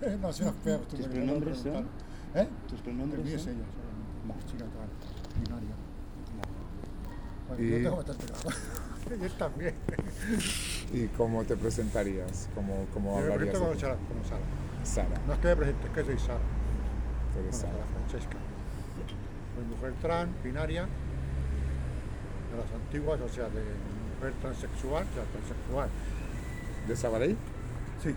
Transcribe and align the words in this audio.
no, 0.16 0.18
no 0.18 0.28
espera, 0.30 0.78
tú 0.88 0.96
¿Tus 0.96 1.06
pronombres 1.06 1.58
son? 1.58 1.86
¿Eh? 2.34 2.48
¿Tus 2.68 2.78
El 2.78 2.84
pronombres 2.84 3.26
es 3.26 3.42
son? 3.42 3.52
ella, 3.52 3.64
solamente. 3.74 4.46
Chica. 4.50 4.64
Bueno, 7.48 7.62
Y- 7.64 7.70
yo 7.70 7.76
tengo 7.76 7.96
bastante 7.96 8.26
y 9.20 9.24
él 9.24 9.32
también. 9.32 9.74
¿Y 10.92 11.06
cómo 11.08 11.44
te 11.44 11.56
presentarías? 11.56 12.48
¿Cómo, 12.54 12.86
cómo 12.94 13.20
Yo 13.20 13.26
me 13.26 13.32
presento 13.36 13.58
de 13.60 13.66
como? 13.66 13.80
Sara, 13.80 13.94
como 13.96 14.24
Sara. 14.24 14.40
Sara, 14.84 15.20
No 15.26 15.32
es 15.34 15.38
que 15.40 15.48
me 15.48 15.56
presente, 15.56 15.86
es 15.86 15.92
que 15.92 16.04
soy 16.04 16.18
Sara. 16.18 16.38
tú 16.38 17.34
Bueno, 17.34 17.48
eres 17.48 17.56
Sara 17.56 17.72
Sara. 17.72 17.84
Francesca. 17.86 18.36
Soy 19.56 19.64
mujer 19.64 19.92
trans, 20.00 20.30
binaria, 20.44 20.82
de 20.82 22.56
las 22.56 22.70
antiguas, 22.72 23.20
o 23.20 23.28
sea, 23.28 23.44
de 23.50 23.62
mujer 24.16 24.32
transexual, 24.40 25.04
o 25.04 25.14
sea, 25.14 25.24
transexual. 25.32 25.88
¿De 26.88 26.96
Sabadell? 26.96 27.36
Sí, 28.02 28.10
sí, 28.10 28.16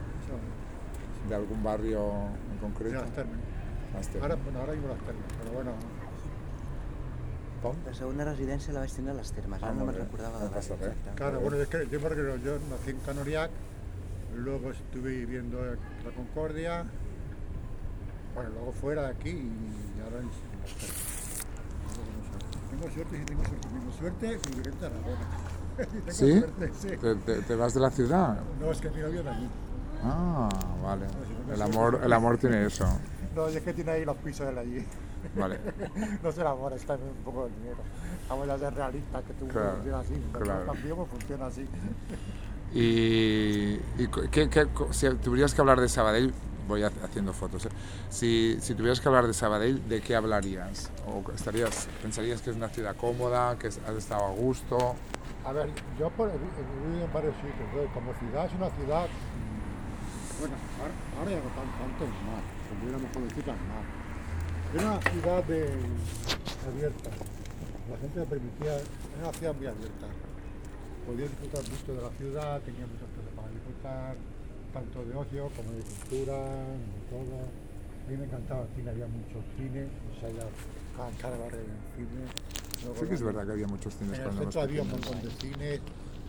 ¿De 1.30 1.36
algún 1.36 1.64
barrio 1.64 2.02
en 2.50 2.56
de 2.56 2.60
concreto? 2.62 2.96
las 3.02 3.12
términos. 3.14 3.42
Este. 4.00 4.20
Ahora, 4.20 4.36
bueno, 4.36 4.60
ahora 4.60 4.74
mismo 4.74 4.88
las 4.90 5.00
términos, 5.00 5.32
pero 5.40 5.52
bueno, 5.52 5.72
Pom? 7.62 7.76
La 7.86 7.94
segunda 7.94 8.26
residència 8.28 8.74
la 8.76 8.82
vaig 8.84 8.92
tindre 8.92 9.14
a 9.14 9.16
les 9.16 9.30
termes, 9.32 9.62
Ah, 9.64 9.68
ara 9.70 9.76
no 9.78 9.86
me'n 9.88 9.96
recordava 9.96 10.40
No 10.42 10.50
de 10.50 10.52
passa 10.52 10.76
res. 10.76 10.98
Claro, 11.16 11.40
bueno, 11.40 11.56
es 11.64 11.70
que 11.70 11.88
yo, 11.88 12.00
recuerdo, 12.00 12.36
yo 12.44 12.58
nací 12.70 12.90
en 12.92 12.98
Canoriac, 13.06 13.52
luego 14.36 14.72
estuve 14.72 15.12
viviendo 15.24 15.64
en 15.64 15.80
la 16.04 16.12
Concordia, 16.12 16.84
bueno, 18.36 18.50
luego 18.50 18.72
fuera 18.74 19.04
de 19.04 19.12
aquí 19.12 19.30
y 19.30 20.02
ahora 20.04 20.20
en 20.20 20.28
las 20.28 20.74
Termas. 20.76 21.14
Tengo 22.70 22.92
suerte, 22.92 23.18
sí 23.20 23.26
tengo 23.26 23.44
suerte. 23.46 23.68
Tengo 23.70 23.92
suerte 23.94 24.26
y 24.28 24.50
viviré 24.50 24.70
en 24.72 24.78
Tarragona. 24.80 25.28
Tengo 25.78 26.12
¿Sí? 26.12 26.40
suerte, 26.40 26.72
sí. 26.82 26.88
¿Te, 26.98 27.16
te- 27.16 27.42
te 27.44 27.56
vas 27.56 27.74
de 27.74 27.80
la 27.80 27.92
ciudad? 27.92 28.40
No, 28.60 28.72
es 28.72 28.82
que 28.82 28.90
mi 28.90 29.00
novio 29.00 29.24
de 29.24 29.30
allí. 29.30 29.50
Ah, 30.04 30.50
vale. 30.84 31.06
El 31.54 31.62
amor, 31.62 32.00
el 32.04 32.14
amor 32.14 32.38
tiene 32.38 32.66
eso. 32.66 32.86
No, 33.36 33.48
es 33.48 33.60
que 33.62 33.74
tiene 33.74 33.92
ahí 33.92 34.06
los 34.06 34.18
pisos 34.18 34.54
de 34.54 34.60
allí. 34.60 34.86
Vale. 35.36 35.60
No 36.24 36.32
se 36.32 36.42
enamora, 36.42 36.76
está 36.76 36.94
un 36.96 37.24
poco 37.24 37.46
de 37.46 37.52
dinero. 37.56 37.78
Vamos 38.30 38.50
a 38.50 38.58
ser 38.58 38.74
realistas, 38.74 39.24
que 39.24 39.34
tú 39.34 39.48
Claro, 39.48 39.74
funciona 39.76 40.00
así. 40.00 40.14
Claro. 40.34 40.66
cambiamos 40.66 41.10
funciona 41.10 41.46
así. 41.48 41.66
Y, 42.74 43.80
y 44.02 44.08
¿qué- 44.32 44.50
qué 44.50 44.68
si 44.92 45.10
tuvieras 45.16 45.54
que 45.54 45.62
hablar 45.62 45.80
de 45.80 45.88
Sabadell, 45.90 46.34
voy 46.68 46.84
ha- 46.84 46.92
haciendo 47.04 47.34
fotos, 47.34 47.66
¿eh? 47.66 47.70
si, 48.10 48.58
si 48.62 48.74
tuvieras 48.74 49.00
que 49.00 49.08
hablar 49.10 49.28
de 49.28 49.34
Sabadell, 49.34 49.88
¿de 49.88 50.02
qué 50.02 50.16
hablarías? 50.16 50.90
¿O 51.08 51.30
estarías, 51.32 51.88
pensarías 52.02 52.42
que 52.42 52.50
es 52.50 52.56
una 52.56 52.70
ciudad 52.70 52.96
cómoda, 52.96 53.58
que 53.60 53.68
has 53.68 53.78
estado 53.98 54.26
a 54.26 54.32
gusto? 54.32 54.96
A 55.46 55.52
ver, 55.52 55.70
yo 56.00 56.08
he 56.08 56.10
vi- 56.10 56.24
he 56.26 56.88
vivido 56.88 57.06
en 57.06 57.14
varios 57.14 57.36
sitios. 57.36 57.92
Como 57.94 58.14
ciudad 58.16 58.46
es 58.46 58.54
una 58.54 58.70
ciudad. 58.72 59.06
Bueno, 60.40 60.56
ahora, 60.80 60.94
ahora 61.18 61.32
ya 61.32 61.42
no 61.44 61.52
tan, 61.54 61.68
tanto 61.78 62.02
es 62.06 62.16
más. 62.26 62.44
Cuando 62.68 62.84
éramos 62.90 63.10
jovencitas 63.14 63.58
más. 63.70 63.86
Era 64.74 64.84
una 64.90 65.02
ciudad 65.02 65.44
de, 65.46 65.62
abierta. 66.66 67.10
La 67.90 67.98
gente 67.98 68.20
le 68.20 68.26
permitía. 68.26 68.74
Era 68.78 69.22
una 69.30 69.34
ciudad 69.34 69.54
muy 69.56 69.68
abierta. 69.68 70.08
Podía 71.06 71.28
disfrutar 71.28 71.62
mucho 71.68 71.90
de 71.94 72.02
la 72.02 72.12
ciudad, 72.18 72.62
tenía 72.62 72.88
muchas 72.88 73.10
cosas 73.12 73.32
para 73.36 73.50
disfrutar, 73.52 74.16
tanto 74.72 75.04
de 75.04 75.14
ocio 75.14 75.52
como 75.52 75.70
de 75.76 75.84
cultura, 75.84 76.40
de 76.40 77.02
todo. 77.12 77.36
A 77.44 78.06
mí 78.10 78.18
me 78.18 78.26
encantaba 78.26 78.64
el 78.64 78.70
cine, 78.76 78.90
había 78.90 79.08
muchos 79.08 79.44
cines, 79.56 79.88
o 79.88 80.20
sea, 80.20 80.30
ya 80.32 80.48
cada, 80.96 81.34
un 81.36 81.52
cine. 81.96 82.24
Luego 82.84 83.00
Sí 83.00 83.08
que 83.08 83.14
es 83.16 83.22
la- 83.22 83.28
verdad 83.28 83.46
que 83.46 83.52
había 83.52 83.68
muchos 83.68 83.94
cines 83.96 84.20
en 84.20 84.26
el 84.26 84.38
centro 84.38 84.62
había 84.62 84.82
un 84.82 84.92
montón 84.92 85.22
de 85.22 85.32
cines. 85.40 85.80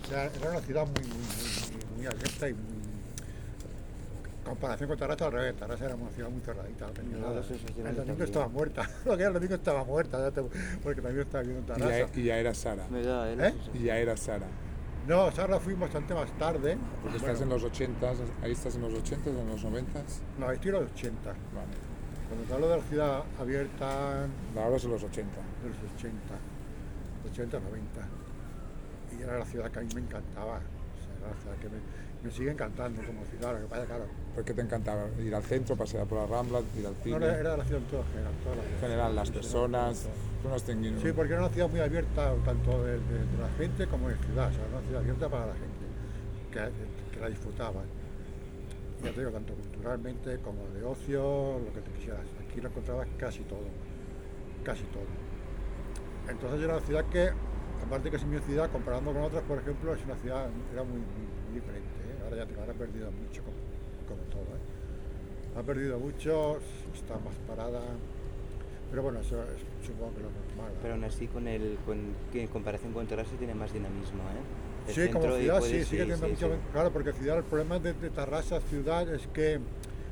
O 0.04 0.06
sea, 0.06 0.26
era 0.26 0.50
una 0.50 0.60
ciudad 0.60 0.86
muy, 0.86 1.04
muy, 1.06 1.16
muy, 1.16 1.96
muy 1.96 2.06
abierta 2.06 2.48
y 2.48 2.54
muy. 2.54 2.73
En 4.44 4.50
comparación 4.50 4.88
con 4.90 4.98
Tarrasa, 4.98 5.24
al 5.26 5.32
revés. 5.32 5.56
Tarrasa 5.56 5.86
era 5.86 5.94
una 5.94 6.10
ciudad 6.10 6.28
muy 6.28 6.40
cerradita. 6.42 6.86
No 6.86 6.92
tenía 6.92 7.16
No, 7.16 7.28
nada. 7.30 7.42
sí, 7.42 7.54
el 7.54 7.60
también. 7.74 7.96
domingo 7.96 8.24
estaba 8.24 8.48
muerta. 8.48 8.90
Lo 9.06 9.12
que 9.16 9.22
era 9.22 9.28
el 9.28 9.34
domingo 9.34 9.54
estaba 9.54 9.84
muerta. 9.84 10.30
te- 10.30 10.42
porque 10.82 11.00
también 11.00 11.20
estaba 11.26 11.42
viviendo 11.42 11.74
en 11.74 11.80
Y 11.80 11.82
ya, 11.88 12.08
y 12.14 12.22
ya 12.24 12.36
era 12.38 12.54
Sara. 12.54 12.86
Me 12.90 13.02
da, 13.02 13.32
eh? 13.32 13.36
¿Eh? 13.40 13.54
Y 13.72 13.84
ya 13.84 13.96
era 13.96 14.16
Sara. 14.18 14.46
No, 15.08 15.30
Sarra 15.32 15.58
fuimos 15.60 15.80
bastante 15.88 16.12
más 16.14 16.30
tarde. 16.38 16.76
Porque 17.02 17.18
Bueno, 17.18 17.32
estás 17.32 17.40
en 17.40 17.48
los 17.48 17.62
80, 17.64 18.12
ahí 18.42 18.52
estás 18.52 18.74
en 18.76 18.82
los 18.82 18.92
80, 18.94 19.30
en 19.30 19.48
los 19.48 19.64
90. 19.64 20.02
No, 20.38 20.50
estoy 20.50 20.68
en 20.68 20.74
los 20.82 20.90
80. 20.92 21.20
Vale. 21.30 21.36
Cuando 22.28 22.46
te 22.46 22.52
hablo 22.54 22.68
de 22.68 22.76
la 22.76 22.82
ciudad 22.82 23.22
abierta, 23.40 24.26
Ahora 24.56 24.78
son 24.78 24.90
los 24.90 25.02
80. 25.02 25.30
de 25.62 25.68
los 25.70 25.78
80, 25.96 26.18
80, 27.32 27.60
90. 27.60 28.08
Y 29.18 29.22
era 29.22 29.38
la 29.38 29.44
ciudad 29.46 29.70
que 29.70 29.78
a 29.78 29.82
mí 29.82 29.88
me 29.94 30.00
encantaba. 30.02 30.56
O 30.58 31.00
sea, 31.00 31.16
era 31.18 31.34
la 31.34 31.40
ciudad 31.40 31.56
que 31.56 31.68
me, 31.70 31.76
me 32.24 32.30
sigue 32.30 32.50
encantando 32.50 33.02
como 33.04 33.24
ciudad. 33.26 33.52
Lo 33.54 33.60
que 33.60 33.66
pasa, 33.66 33.84
claro, 33.84 34.04
¿Por 34.34 34.44
qué 34.44 34.54
te 34.54 34.62
encantaba? 34.62 35.04
Ir 35.22 35.34
al 35.34 35.42
centro, 35.44 35.76
pasear 35.76 36.06
por 36.06 36.18
la 36.18 36.26
Rambla, 36.26 36.60
ir 36.78 36.86
al 36.86 36.94
cine. 36.96 37.18
no 37.18 37.26
era, 37.26 37.38
era 37.38 37.56
la 37.56 37.64
ciudad 37.64 37.82
en 37.82 37.88
general. 38.12 38.32
Toda 38.42 38.56
la 38.56 38.62
en 38.62 38.68
ciudad. 38.68 38.80
general, 38.80 39.14
las 39.16 39.30
personas. 39.30 40.08
has 40.52 40.62
tenido- 40.64 41.00
Sí, 41.00 41.12
porque 41.12 41.32
era 41.34 41.42
una 41.42 41.52
ciudad 41.52 41.68
muy 41.68 41.80
abierta, 41.80 42.34
tanto 42.44 42.82
de, 42.84 42.92
de- 42.92 42.98
de 42.98 43.38
la 43.40 43.48
gente 43.58 43.86
como 43.86 44.08
de 44.08 44.16
ciudad. 44.16 44.48
O 44.48 44.52
sea, 44.52 44.60
era 44.66 44.76
una 44.78 44.86
ciudad 44.86 45.00
abierta 45.02 45.28
para 45.28 45.46
la 45.46 45.52
gente, 45.54 45.84
que, 46.50 47.14
que 47.14 47.20
la 47.20 47.28
disfrutaba. 47.28 47.82
Ya 49.02 49.12
te 49.12 49.20
digo, 49.20 49.30
tanto 49.32 49.54
culturalmente 49.54 50.38
como 50.38 50.66
de 50.68 50.82
ocio, 50.84 51.58
lo 51.60 51.72
que 51.74 51.80
te 51.80 51.90
quisieras. 51.92 52.24
Aquí 52.48 52.60
lo 52.60 52.68
encontrabas 52.68 53.06
casi 53.18 53.40
todo. 53.44 53.68
Casi 54.64 54.82
todo. 54.84 55.04
Entonces 56.28 56.60
era 56.62 56.76
una 56.78 56.86
ciudad 56.86 57.04
que, 57.10 57.30
aparte 57.86 58.10
que 58.10 58.16
es 58.16 58.24
mi 58.24 58.38
ciudad, 58.40 58.70
comparando 58.70 59.12
con 59.12 59.22
otras, 59.22 59.42
por 59.44 59.58
ejemplo, 59.58 59.94
es 59.94 60.04
una 60.04 60.16
ciudad, 60.16 60.48
era 60.72 60.82
muy, 60.84 60.98
muy, 60.98 61.26
muy 61.48 61.54
diferente. 61.60 61.88
Ahora 62.24 62.36
ya 62.36 62.46
te 62.46 62.58
ahora 62.60 62.72
ha 62.72 62.76
perdido 62.76 63.10
mucho, 63.12 63.42
como, 63.42 63.56
como 64.08 64.22
todo. 64.30 64.42
¿eh? 64.56 65.58
Ha 65.58 65.62
perdido 65.62 65.98
mucho, 65.98 66.58
está 66.94 67.14
más 67.14 67.34
parada. 67.46 67.80
Pero 68.90 69.02
bueno, 69.02 69.20
eso 69.20 69.42
es, 69.42 69.86
supongo 69.86 70.14
que 70.14 70.22
lo 70.22 70.30
normal. 70.30 70.72
¿eh? 70.72 70.78
Pero 70.82 70.94
aún 70.94 71.04
así, 71.04 71.26
con 71.26 71.48
el, 71.48 71.78
con, 71.84 71.98
que 72.32 72.42
en 72.42 72.48
comparación 72.48 72.92
con 72.92 73.06
Tarrasa 73.06 73.30
tiene 73.38 73.54
más 73.54 73.72
dinamismo, 73.72 74.22
¿eh? 74.22 74.88
El 74.88 74.94
Sí, 74.94 75.08
como 75.12 75.34
ciudad 75.36 75.58
puede- 75.60 75.84
sí, 75.84 75.84
sigue 75.90 76.02
teniendo 76.02 76.26
sí, 76.26 76.32
mucho. 76.32 76.48
sí. 76.48 76.60
Claro, 76.72 76.90
porque 76.92 77.12
ciudad, 77.12 77.38
el 77.38 77.44
problema 77.44 77.78
de, 77.78 77.92
de 77.94 78.10
Tarrasa 78.10 78.60
ciudad 78.60 79.08
es 79.12 79.26
que. 79.28 79.60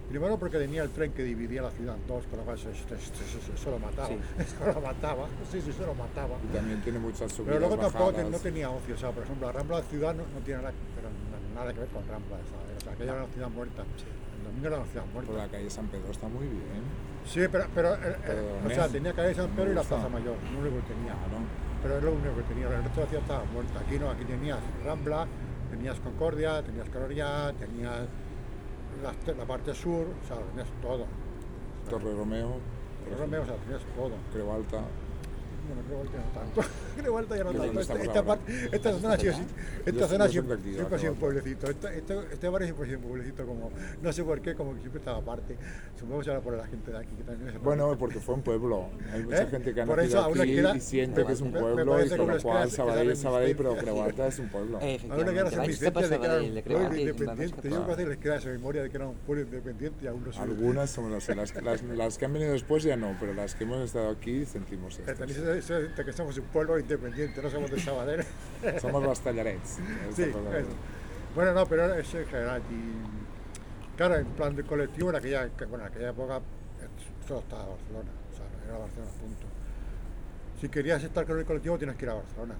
Primero 0.08 0.36
porque 0.36 0.58
tenía 0.58 0.82
el 0.82 0.90
tren 0.90 1.12
que 1.12 1.22
dividía 1.22 1.62
la 1.62 1.70
ciudad 1.70 1.96
en 1.96 2.06
dos, 2.06 2.26
con 2.26 2.38
lo 2.40 2.44
cual 2.44 2.58
eso, 2.58 2.68
eso- 2.68 2.84
eso- 2.94 3.52
eso 3.54 3.70
lo 3.70 3.78
mataba. 3.78 4.08
Sí. 4.08 4.16
Eso 4.38 4.72
lo 4.74 4.80
mataba. 4.82 5.26
Sí, 5.50 5.60
sí, 5.62 5.70
eso 5.70 5.86
lo 5.86 5.94
mataba. 5.94 6.36
Y 6.44 6.54
también 6.54 6.82
tiene 6.82 6.98
muchas 6.98 7.32
subidas, 7.32 7.54
Pero 7.56 7.60
luego 7.60 7.76
tampoco 7.80 8.06
bajadas. 8.12 8.30
no 8.30 8.38
tenía 8.38 8.68
ocio. 8.68 8.94
O 8.94 8.98
sea, 8.98 9.10
por 9.12 9.22
ejemplo, 9.22 9.46
la 9.46 9.52
Rambla 9.52 9.76
de 9.80 9.82
Ciudad 9.88 10.12
no, 10.14 10.24
no 10.24 10.40
tiene 10.44 10.60
nada, 10.60 10.74
pero 10.96 11.08
nada 11.52 11.72
que 11.72 11.80
ver 11.80 11.88
con 11.88 12.06
Rambla. 12.06 12.36
¿sabes? 12.36 12.76
O 12.76 12.80
sea, 12.80 12.92
aquella 12.92 13.12
era 13.12 13.24
una 13.24 13.32
ciudad 13.32 13.50
muerta. 13.50 13.82
El 13.82 14.44
domingo 14.44 14.66
era 14.66 14.76
una 14.78 14.86
ciudad 14.86 15.06
muerta. 15.12 15.32
la 15.32 15.48
calle 15.48 15.70
San 15.70 15.86
Pedro 15.88 16.10
está 16.10 16.28
muy 16.28 16.46
bien. 16.46 16.82
Sí, 17.24 17.40
pero, 17.50 17.64
pero, 17.74 17.94
eh, 17.94 17.98
eh, 18.02 18.16
Pero 18.26 18.66
o 18.66 18.70
sea, 18.70 18.82
Nes, 18.84 18.92
tenía 18.92 19.12
calle 19.12 19.34
San 19.34 19.50
Pedro 19.50 19.72
y 19.72 19.74
la. 19.74 19.82
Plaza 19.82 20.08
Mayor. 20.08 20.36
No 20.52 20.64
lo 20.64 20.70
que 20.70 20.82
tenía. 20.82 21.12
Claro. 21.12 21.44
Pero 21.82 21.98
es 21.98 22.04
lo 22.04 22.12
único 22.12 22.36
que 22.36 22.42
tenía, 22.42 22.66
el 22.68 22.84
resto 22.84 23.00
de 23.00 23.04
la 23.04 23.08
ciudad 23.10 23.22
estaba 23.22 23.44
muerta. 23.52 23.80
Aquí 23.80 23.98
no, 23.98 24.10
aquí 24.10 24.24
tenías 24.24 24.58
Rambla, 24.84 25.26
tenías 25.70 25.98
Concordia, 25.98 26.62
tenías 26.62 26.88
Caloría, 26.90 27.52
tenías 27.58 28.06
la, 29.02 29.34
la 29.34 29.44
parte 29.46 29.74
sur, 29.74 30.06
o 30.06 30.26
sea, 30.26 30.36
lo 30.36 30.42
tenías 30.46 30.68
todo. 30.80 31.06
Torre 31.90 32.14
Romeo, 32.14 32.60
Pero 33.04 33.16
Romeo, 33.18 33.42
o 33.42 33.46
sea, 33.46 33.56
tenías 33.56 33.82
todo. 33.96 34.12
Creo 34.32 34.52
Alta. 34.52 34.84
Bueno, 35.66 35.82
creo 35.86 36.02
que 36.02 36.08
ya 36.08 36.18
no 36.24 36.40
tanto. 36.40 36.60
creo 36.96 37.28
que 37.28 37.36
ya 37.38 37.44
no 37.44 37.52
¿De 37.52 37.58
tanto. 37.58 37.80
Esta, 37.80 37.94
esta, 37.94 38.18
ahora? 38.18 38.22
parte- 38.24 38.68
esta 38.72 38.92
zona 38.98 39.14
ha 39.14 39.18
sido, 39.18 39.32
así- 39.32 39.42
esta 39.86 40.08
zona 40.08 40.28
siempre, 40.28 40.54
ha 40.54 40.98
sido 40.98 41.12
un 41.12 41.18
pueblecito. 41.18 41.70
Este, 41.70 41.98
este, 41.98 42.14
este 42.32 42.48
barrio 42.48 42.66
siempre 42.66 42.84
ha 42.84 42.88
sido 42.88 42.98
un 43.00 43.04
pueblecito, 43.08 43.46
como, 43.46 43.70
no 44.02 44.12
sé 44.12 44.24
por 44.24 44.40
qué, 44.40 44.54
como 44.54 44.74
que 44.74 44.80
siempre 44.80 44.98
estaba 44.98 45.18
aparte. 45.18 45.56
Supongo 45.98 46.18
que 46.20 46.24
será 46.24 46.40
por 46.40 46.56
la 46.56 46.66
gente 46.66 46.90
de 46.90 46.98
aquí 46.98 47.14
que 47.16 47.22
también 47.24 47.54
es 47.56 47.62
Bueno, 47.62 47.96
porque 47.98 48.18
fue 48.20 48.34
un 48.34 48.42
pueblo. 48.42 48.88
Hay 49.12 49.22
mucha 49.24 49.42
¿Eh? 49.42 49.46
gente 49.46 49.72
que 49.74 49.80
ha 49.82 49.86
Por 49.86 49.96
nacido 49.98 50.24
aquí 50.24 50.40
queda- 50.54 50.76
y 50.76 50.80
siente 50.80 51.24
que 51.24 51.32
es 51.32 51.40
un 51.40 51.52
me- 51.52 51.60
me 51.60 51.60
pueblo 51.60 52.04
y 52.04 52.08
con 52.08 52.18
lo 52.18 52.38
cual 52.42 52.66
queda- 52.68 52.76
Sabadell 52.76 53.02
queda 53.04 53.12
es 53.12 53.18
Sabadell, 53.20 53.56
pero 53.56 54.02
Alta 54.02 54.26
es 54.26 54.38
un 54.38 54.48
pueblo. 54.48 54.78
Eh, 54.82 54.98
A 55.02 55.14
uno 55.14 55.14
que 55.16 55.20
era 55.22 55.48
efectivamente, 55.48 55.56
vaig 55.56 55.66
resistencia 55.68 55.92
cap 55.92 55.96
a 55.96 56.00
de 56.02 56.08
que 56.08 56.24
era 56.24 56.34
Sabadell, 56.34 56.56
un 56.56 56.62
pueblo 56.62 56.98
independiente. 56.98 57.70
Yo 57.70 57.84
creo 57.84 57.96
que 57.96 58.06
les 58.06 58.18
queda 58.18 58.36
esa 58.36 58.48
memoria 58.48 58.82
de 58.82 58.90
que 58.90 58.96
era 58.96 59.06
un 59.08 59.14
pueblo 59.16 59.44
independiente 59.44 60.04
y 60.04 60.08
aún 60.08 60.24
no. 60.24 60.40
Algunas 60.42 60.90
somos 60.90 61.10
las, 61.12 61.28
las, 61.36 61.62
las, 61.62 61.82
las 61.82 62.18
que 62.18 62.24
han 62.24 62.32
venido 62.32 62.52
después 62.52 62.82
ya 62.82 62.96
no, 62.96 63.16
pero 63.20 63.32
las 63.34 63.54
que 63.54 63.64
hemos 63.64 63.80
estado 63.82 64.10
aquí 64.10 64.44
sentimos 64.44 64.98
Eh, 64.98 65.02
esto. 65.06 65.51
De 65.54 66.04
que 66.04 66.12
somos 66.12 66.36
un 66.38 66.44
pueblo 66.44 66.78
independiente, 66.78 67.42
no 67.42 67.50
somos 67.50 67.70
de 67.70 67.80
Sabadell. 67.80 68.24
Somos 68.80 69.02
los 69.02 69.20
tallarets. 69.20 69.80
sí, 70.14 70.22
eso. 70.22 70.38
Bueno, 71.34 71.52
no, 71.52 71.66
pero 71.66 71.92
es 71.94 72.14
en 72.14 72.26
general. 72.26 72.62
Y, 72.70 73.96
claro, 73.96 74.16
en 74.16 74.26
plan 74.26 74.54
de 74.54 74.62
colectivo, 74.62 75.10
en 75.10 75.16
aquella, 75.16 75.48
bueno, 75.68 75.84
en 75.84 75.90
aquella 75.90 76.10
época 76.10 76.40
solo 77.26 77.40
estaba 77.40 77.66
Barcelona. 77.66 78.10
O 78.32 78.36
sea, 78.36 78.46
era 78.68 78.78
Barcelona, 78.78 79.10
punto. 79.20 79.46
Si 80.60 80.68
querías 80.68 81.02
estar 81.02 81.26
con 81.26 81.38
el 81.38 81.44
colectivo, 81.44 81.78
tienes 81.78 81.96
que 81.96 82.04
ir 82.04 82.10
a 82.10 82.14
Barcelona. 82.14 82.54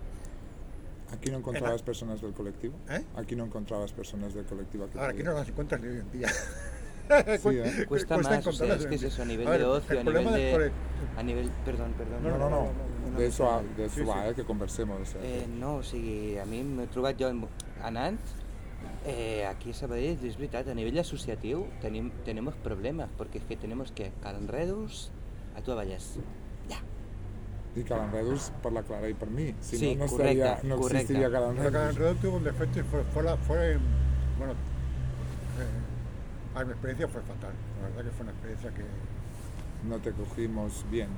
Aquí 1.12 1.30
no 1.30 1.38
encontrabas 1.38 1.82
personas 1.82 2.20
del 2.20 2.32
colectivo. 2.32 2.74
¿Eh? 2.88 3.04
Aquí 3.16 3.36
no 3.36 3.44
encontrabas 3.44 3.92
personas 3.92 4.34
del 4.34 4.44
colectivo. 4.44 4.88
Ahora, 4.94 5.10
aquí 5.10 5.22
no 5.22 5.34
las 5.34 5.48
encuentras 5.48 5.80
ni 5.80 5.88
hoy 5.88 5.98
en 5.98 6.10
día. 6.10 6.28
Sí, 7.42 7.48
¿eh? 7.50 7.84
Cuesta 7.88 8.16
más, 8.18 8.46
o 8.46 8.52
sea, 8.52 8.74
es 8.74 8.86
que 8.86 8.94
es 8.94 9.02
eso, 9.02 9.22
a 9.22 9.24
nivel 9.24 9.46
de 9.46 9.64
ocio, 9.64 10.00
a 10.00 10.02
nivel 10.04 10.24
de... 10.32 10.70
A 11.16 11.22
nivel... 11.22 11.50
Perdón, 11.64 11.92
perdón. 11.98 12.22
No, 12.22 12.38
no, 12.38 12.48
no. 12.50 12.68
Una 13.08 13.18
De 13.18 13.26
eso, 13.26 13.50
a- 13.50 13.62
de 13.76 13.84
eso 13.86 13.96
Sí, 13.96 14.04
va, 14.04 14.22
sí. 14.24 14.28
eh, 14.30 14.34
que 14.34 14.44
conversemos. 14.44 15.00
o 15.00 15.04
sea, 15.04 15.20
Eh, 15.22 15.46
no, 15.58 15.76
o 15.76 15.82
sigui, 15.82 16.38
a 16.38 16.44
mi 16.46 16.62
m'he 16.62 16.86
trobat 16.86 17.16
jo 17.20 17.28
en- 17.28 17.46
anant 17.82 18.20
Eh, 19.04 19.44
aquí 19.46 19.70
a 19.70 19.74
Sabadell, 19.74 20.18
és 20.24 20.36
veritat, 20.38 20.68
a 20.70 20.74
nivell 20.78 20.96
associatiu 21.00 21.64
tenim, 21.82 22.12
tenemos 22.24 22.54
problemas, 22.62 23.08
porque 23.18 23.38
es 23.38 23.44
que 23.44 23.56
tenemos 23.56 23.90
que 23.90 24.12
Calanredus 24.22 25.10
a 25.56 25.60
tu 25.62 25.72
a 25.72 25.74
Vallès. 25.74 26.18
Ya. 26.70 26.78
Y 27.74 27.82
Calanredus 27.82 28.52
por 28.62 28.72
la 28.72 28.82
Clara 28.84 29.08
y 29.08 29.14
por 29.14 29.28
mí. 29.28 29.54
Si 29.60 29.76
Sí, 29.76 29.96
no, 29.96 30.04
no, 30.04 30.10
correcte, 30.10 30.32
estaría, 30.42 30.68
no 30.68 30.76
correcte. 30.76 30.96
existiría 31.02 31.30
cada 31.32 31.50
enredo 31.50 32.14
tuvo 32.14 32.36
un 32.36 32.44
defecto 32.44 32.78
y 32.78 32.82
fue, 32.84 33.02
fue, 33.12 33.22
la- 33.24 33.36
fue, 33.38 33.76
bueno, 34.38 34.54
a 36.54 36.58
ver, 36.58 36.66
mi 36.66 36.72
experiencia 36.72 37.08
fue 37.08 37.22
fatal. 37.22 37.52
La 37.80 37.88
verdad 37.88 38.04
que 38.04 38.10
fue 38.10 38.22
una 38.24 38.32
experiencia 38.32 38.70
que... 38.70 38.84
No 39.88 39.98
te 39.98 40.12
cogimos 40.12 40.84
bien. 40.90 41.08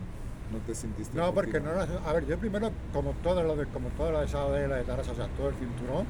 No 0.53 0.59
te 0.59 0.75
sentiste 0.75 1.17
No, 1.17 1.33
porque 1.35 1.61
no 1.61 1.71
era... 1.71 1.87
A 2.07 2.13
ver, 2.13 2.27
yo 2.27 2.39
primero, 2.39 2.71
como 2.93 3.13
todo 3.23 3.43
lo 3.43 3.57
de, 3.57 3.67
como 3.67 3.89
toda 3.91 4.13
la 4.13 4.25
de 4.25 4.69
la 4.69 4.77
de 4.77 4.85
Tarasa, 4.85 5.13
o 5.13 5.15
sea, 5.15 5.27
todo 5.37 5.49
el 5.49 5.55
cinturón, 5.57 6.07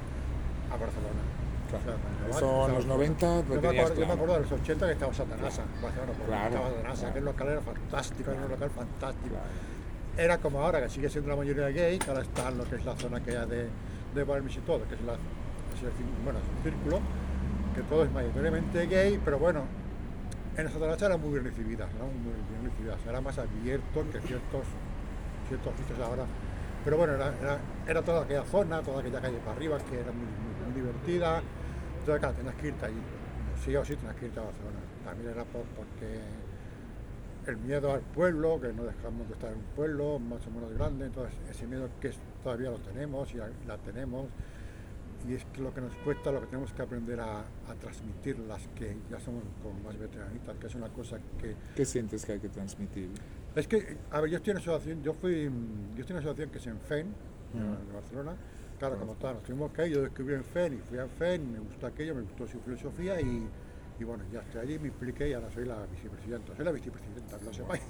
a 0.71 0.77
Barcelona. 0.77 1.23
Claro. 1.71 1.99
O 2.29 2.33
sea, 2.33 2.39
Eso 2.39 2.69
en 2.69 2.75
los 2.75 2.87
90 2.87 3.27
lo 3.27 3.43
yo 3.43 3.49
me, 3.49 3.57
acuerdo, 3.57 3.73
yo 3.73 3.73
me 3.73 3.95
claro. 3.95 4.13
acuerdo 4.13 4.35
de 4.35 4.41
los 4.41 4.53
80 4.53 4.87
que 4.87 4.93
estaba 4.93 5.15
Satanasa, 5.15 5.63
en 5.63 5.83
Barcelona, 5.83 6.13
Claro, 6.27 6.49
estaba 6.49 6.69
Satanasa, 6.69 6.95
claro. 6.95 7.11
aquel 7.11 7.25
local 7.25 7.49
era 7.49 7.61
fantástico, 7.61 8.31
era 8.31 8.43
un 8.45 8.51
local 8.51 8.71
fantástico. 8.71 9.29
Claro. 9.29 9.75
Era 10.17 10.39
como 10.39 10.61
ahora, 10.61 10.81
que 10.83 10.89
sigue 10.91 11.09
siendo 11.11 11.31
la 11.31 11.37
mayoría 11.37 11.69
gay, 11.69 11.99
que 11.99 12.11
ahora 12.11 12.23
está 12.23 12.49
en 12.49 12.59
lo 12.59 12.65
que 12.65 12.77
es 12.77 12.85
la 12.85 12.95
zona 12.97 13.21
que 13.21 13.33
de, 13.33 13.69
de 14.15 14.25
Balmis 14.25 14.57
y 14.57 14.61
todo, 14.61 14.87
que 14.89 14.95
es, 14.95 15.01
la, 15.03 15.15
es 15.15 15.83
el, 15.83 15.91
bueno, 16.23 16.39
es 16.39 16.45
el 16.57 16.73
círculo, 16.73 17.01
que 17.75 17.83
todo 17.83 18.05
es 18.05 18.13
mayoritariamente 18.13 18.87
gay, 18.87 19.21
pero 19.25 19.39
bueno, 19.39 19.65
en 20.57 20.67
esa 20.67 20.79
zona 20.79 20.95
era 20.95 21.17
muy 21.17 21.33
bien 21.33 21.45
recibida, 21.45 21.89
¿no? 21.99 22.07
muy 22.07 22.33
bien 22.49 22.71
recibida, 22.71 22.97
era 23.09 23.21
más 23.21 23.37
abierto 23.39 24.05
que 24.13 24.21
ciertos, 24.21 24.65
ciertos 25.49 25.75
sitios 25.77 25.99
ahora. 25.99 26.25
Pero 26.85 26.99
bueno, 26.99 27.15
era, 27.15 27.33
era, 27.89 28.03
toda 28.03 28.25
aquella 28.25 28.45
zona, 28.45 28.83
toda 28.83 29.01
aquella 29.01 29.21
calle 29.21 29.39
para 29.39 29.57
arriba, 29.57 29.79
que 29.79 30.01
era 30.01 30.13
muy, 30.13 30.27
muy, 30.67 30.81
divertida. 30.81 31.43
Entonces, 31.99 32.21
claro, 32.21 32.35
tenías 32.35 32.55
que 32.57 32.69
irte 32.69 32.87
allí. 32.87 33.01
Sí 33.65 33.75
o 33.75 33.85
sí 33.85 33.97
tenías 33.97 34.17
que 34.17 34.27
irte 34.27 34.39
a 34.39 34.43
Barcelona. 34.43 34.79
También 35.03 35.31
era 35.31 35.45
por, 35.45 35.63
porque 35.63 36.21
el 37.47 37.57
miedo 37.57 37.93
al 37.93 38.01
pueblo, 38.01 38.61
que 38.61 38.73
no 38.73 38.85
dejamos 38.85 39.27
de 39.29 39.35
estar 39.35 39.51
en 39.51 39.59
un 39.59 39.65
pueblo 39.75 40.19
más 40.19 40.47
o 40.47 40.51
menos 40.51 40.73
grande, 40.75 41.07
entonces 41.07 41.35
ese 41.51 41.67
miedo 41.67 41.89
que 42.01 42.13
todavía 42.43 42.71
lo 42.71 42.79
tenemos 42.79 43.33
y 43.35 43.39
la 43.67 43.79
tenemos, 43.79 44.27
y 45.29 45.35
es 45.35 45.45
que 45.47 45.63
lo 45.63 45.73
que 45.73 45.81
nos 45.81 45.95
cuesta, 45.97 46.31
lo 46.31 46.41
que 46.41 46.47
tenemos 46.47 46.73
que 46.73 46.83
aprender 46.83 47.21
a, 47.21 47.41
a 47.41 47.75
transmitir 47.81 48.39
las 48.41 48.67
que 48.69 48.97
ya 49.11 49.19
somos 49.21 49.43
como 49.63 49.79
más 49.81 49.99
veteranitas, 49.99 50.57
que 50.59 50.67
es 50.67 50.75
una 50.75 50.89
cosa 50.89 51.19
que... 51.41 51.55
¿Qué 51.75 51.85
sientes 51.85 52.25
que 52.25 52.33
hay 52.33 52.41
que 52.41 52.49
transmitir? 52.51 53.09
Es 53.55 53.67
que, 53.69 53.97
a 54.11 54.21
ver, 54.21 54.31
yo 54.31 54.37
estoy 54.37 54.51
en 54.51 54.57
una 54.59 54.63
asociación, 54.63 55.03
yo 55.03 55.15
fui, 55.15 55.45
yo 55.95 56.01
estoy 56.01 56.05
en 56.09 56.13
una 56.13 56.19
asociación 56.21 56.51
que 56.51 56.59
es 56.59 56.67
en 56.67 56.81
FEN, 56.81 57.07
Mm. 57.55 57.87
de 57.87 57.93
Barcelona, 57.95 58.33
claro, 58.81 58.99
como 58.99 59.15
todas, 59.15 59.37
nos 59.37 59.45
tuvimos 59.45 59.71
que 59.71 59.87
ir, 59.87 59.95
yo 59.95 60.03
descubrí 60.03 60.35
en 60.35 60.43
FEN 60.43 60.73
y 60.75 60.79
fui 60.79 60.99
a 60.99 61.07
FEN, 61.07 61.53
me 61.53 61.61
gustó 61.61 61.87
aquello, 61.87 62.17
me 62.17 62.23
gustó 62.23 62.49
su 62.49 62.59
filosofía 62.61 63.21
y... 63.21 63.47
Y 63.99 64.05
bueno, 64.05 64.25
ya 64.33 64.41
estoy 64.41 64.61
allí, 64.61 64.79
me 64.79 64.89
expliqué 64.89 65.29
y 65.29 65.33
ahora 65.35 65.51
soy 65.53 65.65
la 65.67 65.87
vicepresidenta. 65.87 66.57
Soy 66.57 66.65
la 66.65 66.73
vicepresidenta, 66.73 67.39
que 67.39 67.45
lo 67.45 67.53
sepáis. 67.53 67.83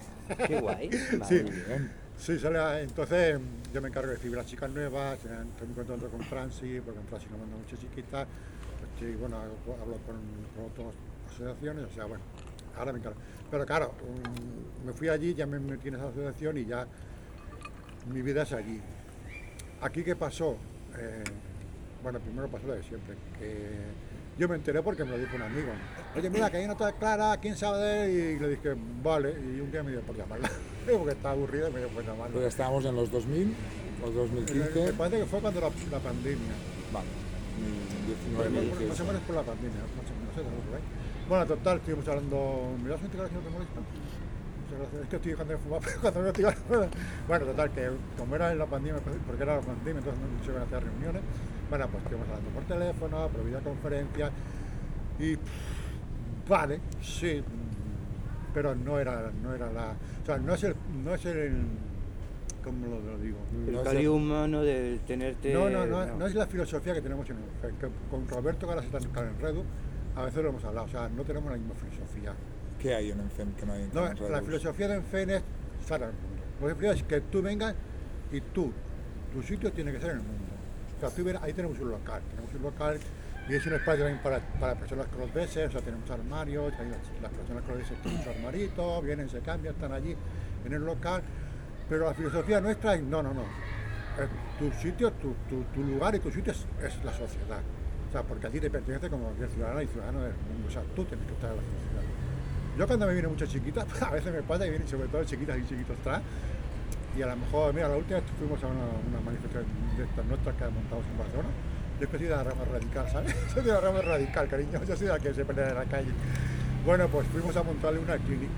Qué 0.46 0.60
guay. 0.60 0.90
Sí. 0.92 1.18
Vale. 1.18 1.42
Muy 1.44 1.52
bien. 1.52 1.92
Sí, 2.16 2.38
sale, 2.38 2.82
entonces 2.82 3.40
yo 3.72 3.82
me 3.82 3.88
encargo 3.88 4.08
de 4.08 4.16
recibir 4.16 4.38
a 4.38 4.42
las 4.42 4.50
chicas 4.50 4.70
nuevas, 4.70 5.18
eh, 5.24 5.28
estoy 5.50 5.66
muy 5.66 5.76
contento 5.76 6.08
con 6.08 6.20
Franci, 6.20 6.80
porque 6.80 7.00
con 7.00 7.08
Franci 7.08 7.26
nos 7.28 7.40
manda 7.40 7.56
muchas 7.56 7.80
chiquitas, 7.80 8.26
estoy, 8.92 9.16
bueno, 9.16 9.36
hablo 9.36 9.98
con, 10.06 10.20
con 10.54 10.70
otras 10.70 10.94
asociaciones, 11.28 11.84
o 11.86 11.90
sea, 11.90 12.04
bueno, 12.04 12.22
ahora 12.76 12.92
me 12.92 13.00
encargo. 13.00 13.18
Pero 13.50 13.66
claro, 13.66 13.94
um, 14.02 14.86
me 14.86 14.92
fui 14.92 15.08
allí, 15.08 15.34
ya 15.34 15.46
me 15.46 15.58
metí 15.58 15.88
en 15.88 15.96
esa 15.96 16.08
asociación 16.08 16.58
y 16.58 16.66
ya 16.66 16.86
mi 18.12 18.22
vida 18.22 18.42
es 18.42 18.52
allí. 18.52 18.80
¿Aquí 19.80 20.04
qué 20.04 20.14
pasó? 20.14 20.56
Eh, 20.96 21.24
bueno, 22.02 22.20
primero 22.20 22.48
pasó 22.48 22.68
lo 22.68 22.74
de 22.74 22.82
siempre, 22.84 23.16
que 23.38 23.70
yo 24.38 24.48
me 24.48 24.56
enteré 24.56 24.82
porque 24.82 25.04
me 25.04 25.10
lo 25.12 25.18
dijo 25.18 25.36
un 25.36 25.42
amigo. 25.42 25.68
Oye, 26.16 26.30
mira, 26.30 26.50
que 26.50 26.56
hay 26.58 26.64
una 26.64 26.72
está 26.74 26.92
clara, 26.92 27.36
¿quién 27.40 27.56
sabe? 27.56 28.10
Y 28.12 28.38
le 28.38 28.48
dije, 28.50 28.74
vale, 29.02 29.30
y 29.30 29.60
un 29.60 29.70
día 29.70 29.82
me 29.82 29.92
dio 29.92 30.00
por 30.02 30.16
llamarla, 30.16 30.50
porque 30.86 31.12
estaba 31.12 31.34
aburrido 31.34 31.68
y 31.68 31.72
me 31.72 31.78
dio 31.80 31.88
por 31.88 32.04
llamarla. 32.04 32.32
Pues 32.32 32.46
estábamos 32.46 32.84
en 32.84 32.96
los 32.96 33.10
2000, 33.10 33.54
los 34.02 34.10
Me 34.12 34.40
2015. 34.40 34.92
parece 34.94 35.18
que 35.18 35.26
fue 35.26 35.40
cuando 35.40 35.60
la, 35.60 35.68
la 35.90 35.98
pandemia. 35.98 36.54
Vale. 36.92 37.06
Bueno, 38.34 38.50
2019, 38.50 38.50
más 38.50 39.00
o 39.00 39.04
2015. 39.04 39.04
menos 39.04 39.22
por 39.22 39.34
la 39.36 39.42
pandemia, 39.42 39.80
más 39.96 40.10
o 40.10 40.14
menos, 40.18 40.34
¿eh? 40.38 40.66
por 40.66 40.74
ahí. 40.76 40.82
Bueno, 41.28 41.46
total, 41.46 41.76
estuvimos 41.78 42.08
hablando. 42.08 42.76
¿Me 42.82 42.88
das 42.90 43.00
un 43.02 43.08
cigarro 43.10 43.28
si 43.28 43.34
no 43.34 43.40
te 43.40 43.50
molesta? 43.50 43.80
Muchas 43.80 44.78
gracias. 44.78 45.02
Es 45.02 45.08
que 45.08 45.16
estoy 45.16 45.30
dejando 45.32 45.52
de 45.54 45.58
fumar 45.58 45.80
cuando 46.02 46.20
me 46.20 46.32
cigarro. 46.32 46.58
Bueno, 47.28 47.46
total, 47.46 47.70
que 47.70 47.90
como 48.18 48.34
era 48.36 48.52
en 48.52 48.58
la 48.58 48.66
pandemia, 48.66 49.00
porque 49.26 49.42
era 49.42 49.56
la 49.56 49.62
pandemia, 49.62 49.98
entonces 50.00 50.20
no 50.20 50.44
se 50.44 50.50
iban 50.50 50.62
a 50.62 50.66
hacer 50.66 50.82
reuniones. 50.84 51.22
Bueno, 51.68 51.88
pues 51.88 52.02
estuvimos 52.02 52.28
hablando 52.28 52.50
por 52.50 52.64
teléfono, 52.64 53.28
por 53.28 53.44
videoconferencia. 53.44 54.30
Y. 55.18 55.36
pff, 55.36 56.48
Vale, 56.48 56.80
sí. 57.00 57.42
Pero 58.52 58.74
no 58.74 58.98
era, 58.98 59.30
no 59.42 59.54
era 59.54 59.72
la. 59.72 59.94
O 60.22 60.26
sea, 60.26 60.38
no 60.38 60.54
es 60.54 60.64
el. 60.64 60.76
No 61.04 61.14
es 61.14 61.24
el 61.24 61.66
¿Cómo 62.64 62.86
lo, 62.86 62.98
lo 62.98 63.18
digo? 63.18 63.36
El 63.66 63.74
No 63.74 63.82
cali 63.82 64.06
humano 64.06 64.62
de 64.62 64.98
tenerte... 65.06 65.52
No, 65.52 65.68
no, 65.68 65.84
no, 65.84 66.06
no 66.16 66.26
es 66.26 66.34
la 66.34 66.46
filosofía 66.46 66.94
que 66.94 67.02
tenemos 67.02 67.28
en 67.28 67.36
que 67.78 67.88
con 68.10 68.26
Roberto 68.26 68.66
Garas 68.66 68.86
está 68.86 68.98
en 69.20 69.38
Redu, 69.38 69.64
a 70.16 70.24
veces 70.24 70.42
lo 70.42 70.48
hemos 70.48 70.64
hablado, 70.64 70.86
o 70.86 70.88
sea, 70.88 71.10
no 71.10 71.24
tenemos 71.24 71.50
la 71.50 71.58
misma 71.58 71.74
filosofía. 71.74 72.32
¿Qué 72.78 72.94
hay 72.94 73.10
en 73.10 73.20
ENFEM 73.20 73.52
que 73.52 73.66
no 73.66 73.74
hay 73.74 73.82
en 73.82 73.90
No, 73.92 74.28
la 74.30 74.40
filosofía 74.40 74.88
de 74.88 74.94
Enfen 74.94 75.30
es 75.30 75.42
estar 75.78 76.02
el 76.02 76.08
mundo. 76.08 76.42
Lo 76.62 76.78
que 76.78 76.90
es 76.90 77.02
que 77.02 77.20
tú 77.20 77.42
vengas 77.42 77.74
y 78.32 78.40
tú, 78.40 78.72
tu 79.32 79.42
sitio 79.42 79.70
tiene 79.70 79.92
que 79.92 80.00
ser 80.00 80.12
en 80.12 80.16
el 80.18 80.22
mundo. 80.22 80.43
O 81.06 81.44
ahí 81.44 81.52
tenemos 81.52 81.78
un 81.78 81.90
local, 81.90 82.22
tenemos 82.30 82.54
un 82.54 82.62
local 82.62 82.98
y 83.48 83.54
es 83.54 83.66
un 83.66 83.74
espacio 83.74 84.04
también 84.04 84.22
para, 84.22 84.38
para 84.58 84.74
personas 84.74 85.06
crossdressers, 85.08 85.68
o 85.68 85.72
sea, 85.72 85.80
tenemos 85.82 86.10
armarios, 86.10 86.72
las, 87.20 87.30
personas 87.30 87.62
crossdressers 87.64 88.00
tienen 88.00 88.22
su 88.22 88.30
armarito, 88.30 89.02
vienen, 89.02 89.28
se 89.28 89.40
cambian, 89.40 89.74
están 89.74 89.92
allí 89.92 90.16
en 90.64 90.72
el 90.72 90.84
local, 90.84 91.22
pero 91.88 92.06
la 92.06 92.14
filosofía 92.14 92.60
nuestra 92.60 92.94
es, 92.94 93.02
no, 93.02 93.22
no, 93.22 93.34
no, 93.34 93.42
Eh, 93.42 94.28
tu 94.58 94.70
sitio, 94.80 95.10
tu, 95.12 95.34
tu, 95.50 95.64
tu 95.74 95.82
lugar 95.82 96.14
y 96.14 96.20
tu 96.20 96.30
sitio 96.30 96.52
es, 96.52 97.04
la 97.04 97.12
sociedad. 97.12 97.60
O 98.08 98.12
sea, 98.12 98.22
porque 98.22 98.46
a 98.46 98.50
ti 98.50 98.60
te 98.60 98.70
pertenece 98.70 99.10
como 99.10 99.24
cualquier 99.24 99.50
ciudadana 99.50 99.82
y 99.82 99.88
ciudadano 99.88 100.20
del 100.22 100.32
mundo, 100.32 100.68
o 100.68 100.70
sea, 100.70 100.82
tú 100.94 101.04
tienes 101.04 101.26
que 101.26 101.34
estar 101.34 101.50
en 101.50 101.56
la 101.56 101.62
sociedad. 101.62 102.02
Yo 102.78 102.86
cuando 102.86 103.06
me 103.06 103.12
vienen 103.12 103.30
muchas 103.32 103.48
chiquitas, 103.50 103.86
a 104.02 104.10
veces 104.10 104.32
me 104.32 104.42
pasa 104.42 104.64
que 104.64 104.70
vienen 104.70 104.88
sobre 104.88 105.08
todo 105.08 105.24
chiquitas 105.24 105.58
y 105.58 105.66
chiquitos 105.66 105.98
atrás, 105.98 106.22
y 107.16 107.22
a 107.22 107.26
lo 107.26 107.36
mejor, 107.36 107.72
mira, 107.74 107.88
la 107.88 107.96
última 107.96 108.18
vez 108.18 108.28
fuimos 108.38 108.62
a 108.62 108.66
una, 108.66 109.20
manifestación 109.24 109.66
de 109.96 110.04
estas 110.04 110.24
nuestras 110.26 110.56
que 110.56 110.64
montamos 110.64 111.04
en 111.06 111.18
Barcelona, 111.18 111.48
yo 111.98 112.04
es 112.04 112.10
que 112.10 112.18
soy 112.18 112.26
de 112.26 112.34
la 112.34 112.42
rama 112.42 112.64
radical, 112.64 113.08
¿sabes? 113.10 113.36
Soy 113.54 113.62
de 113.62 113.72
la 113.72 113.80
rama 113.80 114.00
radical, 114.00 114.48
cariño, 114.48 114.80
yo 114.84 114.96
soy 114.96 115.06
la 115.06 115.18
que 115.20 115.32
se 115.32 115.44
pelea 115.44 115.68
en 115.68 115.74
la 115.76 115.84
calle. 115.84 116.10
Bueno, 116.84 117.06
pues 117.08 117.26
fuimos 117.28 117.56
a 117.56 117.62
montarle 117.62 118.00
una 118.00 118.16
clinic. 118.18 118.48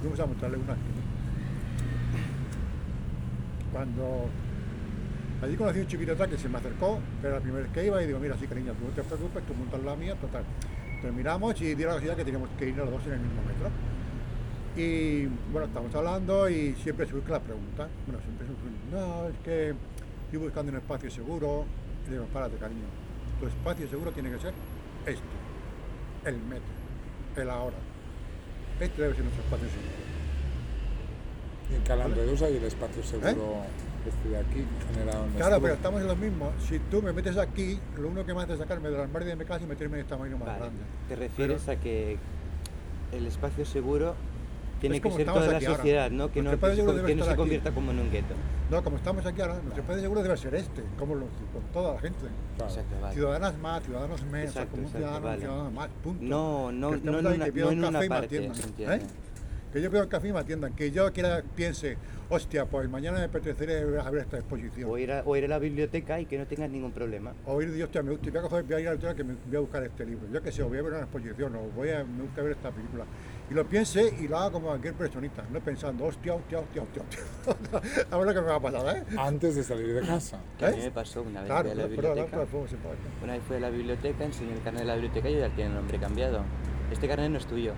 Fuimos 0.00 0.20
a 0.20 0.26
montarle 0.26 0.56
una 0.56 0.74
clinic. 0.74 1.02
Cuando 3.72 4.28
allí 5.42 5.56
conocí 5.56 5.80
un 5.80 5.86
chiquito 5.88 6.16
que 6.16 6.38
se 6.38 6.48
me 6.48 6.58
acercó, 6.58 7.00
que 7.20 7.26
era 7.26 7.36
la 7.36 7.42
primera 7.42 7.64
vez 7.64 7.72
que 7.72 7.84
iba, 7.84 8.00
y 8.00 8.06
digo, 8.06 8.20
mira, 8.20 8.36
sí, 8.38 8.46
cariño, 8.46 8.72
tú 8.74 8.84
no 8.84 8.90
te 8.90 9.02
preocupes, 9.02 9.42
tú 9.44 9.54
montas 9.54 9.82
la 9.82 9.96
mía, 9.96 10.14
total. 10.14 10.44
Terminamos 11.02 11.60
y 11.60 11.74
di 11.74 11.82
la 11.82 11.94
casualidad 11.94 12.16
que 12.16 12.24
teníamos 12.24 12.50
que 12.56 12.68
ir 12.68 12.76
los 12.76 12.88
dos 12.88 13.04
en 13.06 13.14
el 13.14 13.20
mismo 13.20 13.42
metro. 13.42 13.68
Y 14.76 15.26
bueno, 15.52 15.66
estamos 15.66 15.94
hablando 15.94 16.48
y 16.48 16.74
siempre 16.82 17.06
surge 17.06 17.30
la 17.30 17.40
pregunta. 17.40 17.88
Bueno, 18.06 18.22
siempre 18.22 18.46
surge, 18.46 18.62
no, 18.90 19.28
es 19.28 19.36
que 19.44 19.74
estoy 20.24 20.38
buscando 20.38 20.72
un 20.72 20.78
espacio 20.78 21.10
seguro. 21.10 21.64
Y 22.06 22.10
digo, 22.10 22.24
párate, 22.32 22.56
cariño. 22.56 22.86
Tu 23.40 23.46
espacio 23.46 23.88
seguro 23.88 24.12
tiene 24.12 24.30
que 24.30 24.38
ser 24.38 24.54
este, 25.06 25.22
el 26.24 26.36
metro, 26.38 26.72
el 27.36 27.50
ahora. 27.50 27.76
Este 28.80 29.02
debe 29.02 29.14
ser 29.14 29.24
nuestro 29.24 29.44
espacio 29.44 29.68
seguro. 29.68 29.92
Y 31.70 31.74
en 31.74 31.82
Calanredus 31.82 32.42
hay 32.42 32.56
el 32.56 32.64
espacio 32.64 33.02
seguro 33.02 33.64
este 34.06 34.28
de 34.30 34.36
aquí, 34.36 34.64
generado 34.92 35.24
en 35.26 35.30
¿Eh? 35.30 35.34
Claro, 35.36 35.60
pero 35.60 35.74
estamos 35.74 36.00
en 36.00 36.08
lo 36.08 36.16
mismo. 36.16 36.50
Si 36.66 36.78
tú 36.78 37.02
me 37.02 37.12
metes 37.12 37.36
aquí, 37.36 37.78
lo 37.96 38.08
único 38.08 38.26
que 38.26 38.34
me 38.34 38.42
hace 38.42 38.54
es 38.54 38.58
sacarme 38.58 38.88
del 38.88 39.00
armario 39.00 39.28
de 39.28 39.36
mi 39.36 39.44
casa 39.44 39.64
y 39.64 39.68
meterme 39.68 39.98
en 39.98 40.00
este 40.00 40.14
tamaño 40.14 40.38
más 40.38 40.48
Vale. 40.48 40.58
grande. 40.60 40.82
Te 41.08 41.16
refieres 41.16 41.68
a 41.68 41.76
que 41.76 42.18
el 43.12 43.26
espacio 43.26 43.64
seguro 43.64 44.16
tiene 44.82 44.96
Es 44.96 45.02
que 45.02 45.10
ser 45.12 45.24
toda 45.26 45.46
la 45.46 45.56
aquí 45.56 45.64
ahora. 45.64 45.76
sociedad, 45.78 46.10
¿no? 46.10 46.30
Que 46.30 46.42
no, 46.42 46.50
que 46.50 46.56
que 46.58 47.14
no 47.14 47.24
se 47.24 47.30
aquí. 47.30 47.36
convierta 47.38 47.70
como 47.72 47.90
en 47.92 48.00
un 48.00 48.10
gueto. 48.10 48.34
No, 48.70 48.82
como 48.84 48.96
estamos 48.96 49.24
aquí 49.24 49.40
ahora, 49.40 49.54
nuestro 49.62 49.80
espacio 49.82 50.02
seguro 50.02 50.22
debe 50.22 50.36
ser 50.36 50.54
este, 50.54 50.82
como 50.98 51.14
lo- 51.14 51.26
con 51.26 51.62
toda 51.72 51.94
la 51.94 52.00
gente. 52.00 52.18
Claro. 52.56 52.70
Exacto, 52.72 52.94
vale. 53.00 53.14
Ciudadanas 53.14 53.58
más, 53.58 53.82
ciudadanos 53.84 54.22
menos, 54.24 54.50
o 54.50 54.52
sea, 54.52 54.62
Exacto, 54.62 54.70
como 54.72 54.82
un 54.82 54.86
exacto, 54.88 54.98
ciudadano, 54.98 55.18
un 55.18 55.24
vale. 55.24 55.40
ciudadano 55.40 55.70
más, 55.70 55.88
punto. 56.02 56.24
No, 56.24 56.72
no, 56.72 56.90
no 56.90 56.96
en 56.96 57.00
una, 57.00 57.46
no 57.48 57.70
en 57.70 57.84
una 57.84 58.00
parte. 58.08 58.36
¿eh? 58.78 59.00
Que 59.72 59.80
yo 59.80 59.90
veo 59.90 60.06
que 60.06 60.16
a 60.16 60.20
mí 60.20 60.30
me 60.32 60.38
atiendan, 60.38 60.74
que 60.74 60.90
yo 60.90 61.10
quiera, 61.12 61.42
piense, 61.56 61.96
hostia, 62.28 62.66
pues 62.66 62.90
mañana 62.90 63.18
me 63.18 63.24
apetecería 63.24 63.80
ver 64.10 64.22
esta 64.22 64.36
exposición. 64.36 64.90
O 64.90 64.98
ir, 64.98 65.10
a, 65.10 65.22
o 65.24 65.34
ir 65.34 65.46
a 65.46 65.48
la 65.48 65.58
biblioteca 65.58 66.20
y 66.20 66.26
que 66.26 66.36
no 66.36 66.46
tengas 66.46 66.68
ningún 66.68 66.92
problema. 66.92 67.32
O 67.46 67.62
ir, 67.62 67.72
Dios, 67.72 67.86
hostia, 67.86 68.02
me 68.02 68.10
gusta, 68.10 68.28
voy 68.30 68.38
a, 68.38 68.42
coger, 68.42 68.64
voy 68.64 68.74
a 68.74 68.80
ir 68.80 68.88
a 68.88 68.90
la 68.90 68.96
biblioteca 68.96 69.16
que 69.16 69.24
me 69.24 69.34
voy 69.46 69.56
a 69.56 69.60
buscar 69.60 69.82
este 69.82 70.04
libro. 70.04 70.28
Yo 70.30 70.42
que 70.42 70.52
sé, 70.52 70.62
o 70.62 70.68
voy 70.68 70.78
a 70.78 70.82
ver 70.82 70.92
una 70.92 71.02
exposición, 71.02 71.56
o 71.56 71.60
voy 71.74 71.88
a, 71.88 72.04
me 72.04 72.22
gusta 72.22 72.42
ver 72.42 72.52
esta 72.52 72.70
película. 72.70 73.04
Y 73.50 73.54
lo 73.54 73.66
piense 73.66 74.14
y 74.20 74.28
lo 74.28 74.38
haga 74.38 74.50
como 74.50 74.66
cualquier 74.68 74.94
personista, 74.94 75.42
no 75.50 75.60
pensando, 75.60 76.04
hostia, 76.04 76.34
hostia, 76.34 76.58
hostia, 76.58 76.82
hostia, 76.82 77.02
hostia. 77.02 78.06
a 78.10 78.16
ver 78.18 78.26
lo 78.26 78.34
que 78.34 78.40
me 78.40 78.46
va 78.48 78.56
a 78.56 78.60
pasar, 78.60 78.96
¿eh? 78.96 79.04
Antes 79.16 79.56
de 79.56 79.64
salir 79.64 79.94
de 79.94 80.06
casa. 80.06 80.38
Que 80.58 80.66
a 80.66 80.70
mí 80.70 80.78
me 80.78 80.90
pasó 80.90 81.22
una 81.22 81.40
vez 81.40 81.48
Claro, 81.48 81.70
fui 81.70 81.72
a 81.72 81.82
la 81.82 81.86
biblioteca. 81.86 82.46
Una 83.22 83.32
vez 83.32 83.42
fui 83.46 83.56
a 83.56 83.60
la 83.60 83.70
biblioteca, 83.70 84.24
enseñé 84.24 84.52
el 84.52 84.62
carnet 84.62 84.82
de 84.82 84.86
la 84.86 84.94
biblioteca 84.94 85.30
y 85.30 85.38
ya 85.38 85.48
tiene 85.48 85.70
el 85.70 85.76
nombre 85.76 85.98
cambiado. 85.98 86.44
Este 86.90 87.08
carnet 87.08 87.30
no 87.30 87.38
es 87.38 87.46
tuyo. 87.46 87.72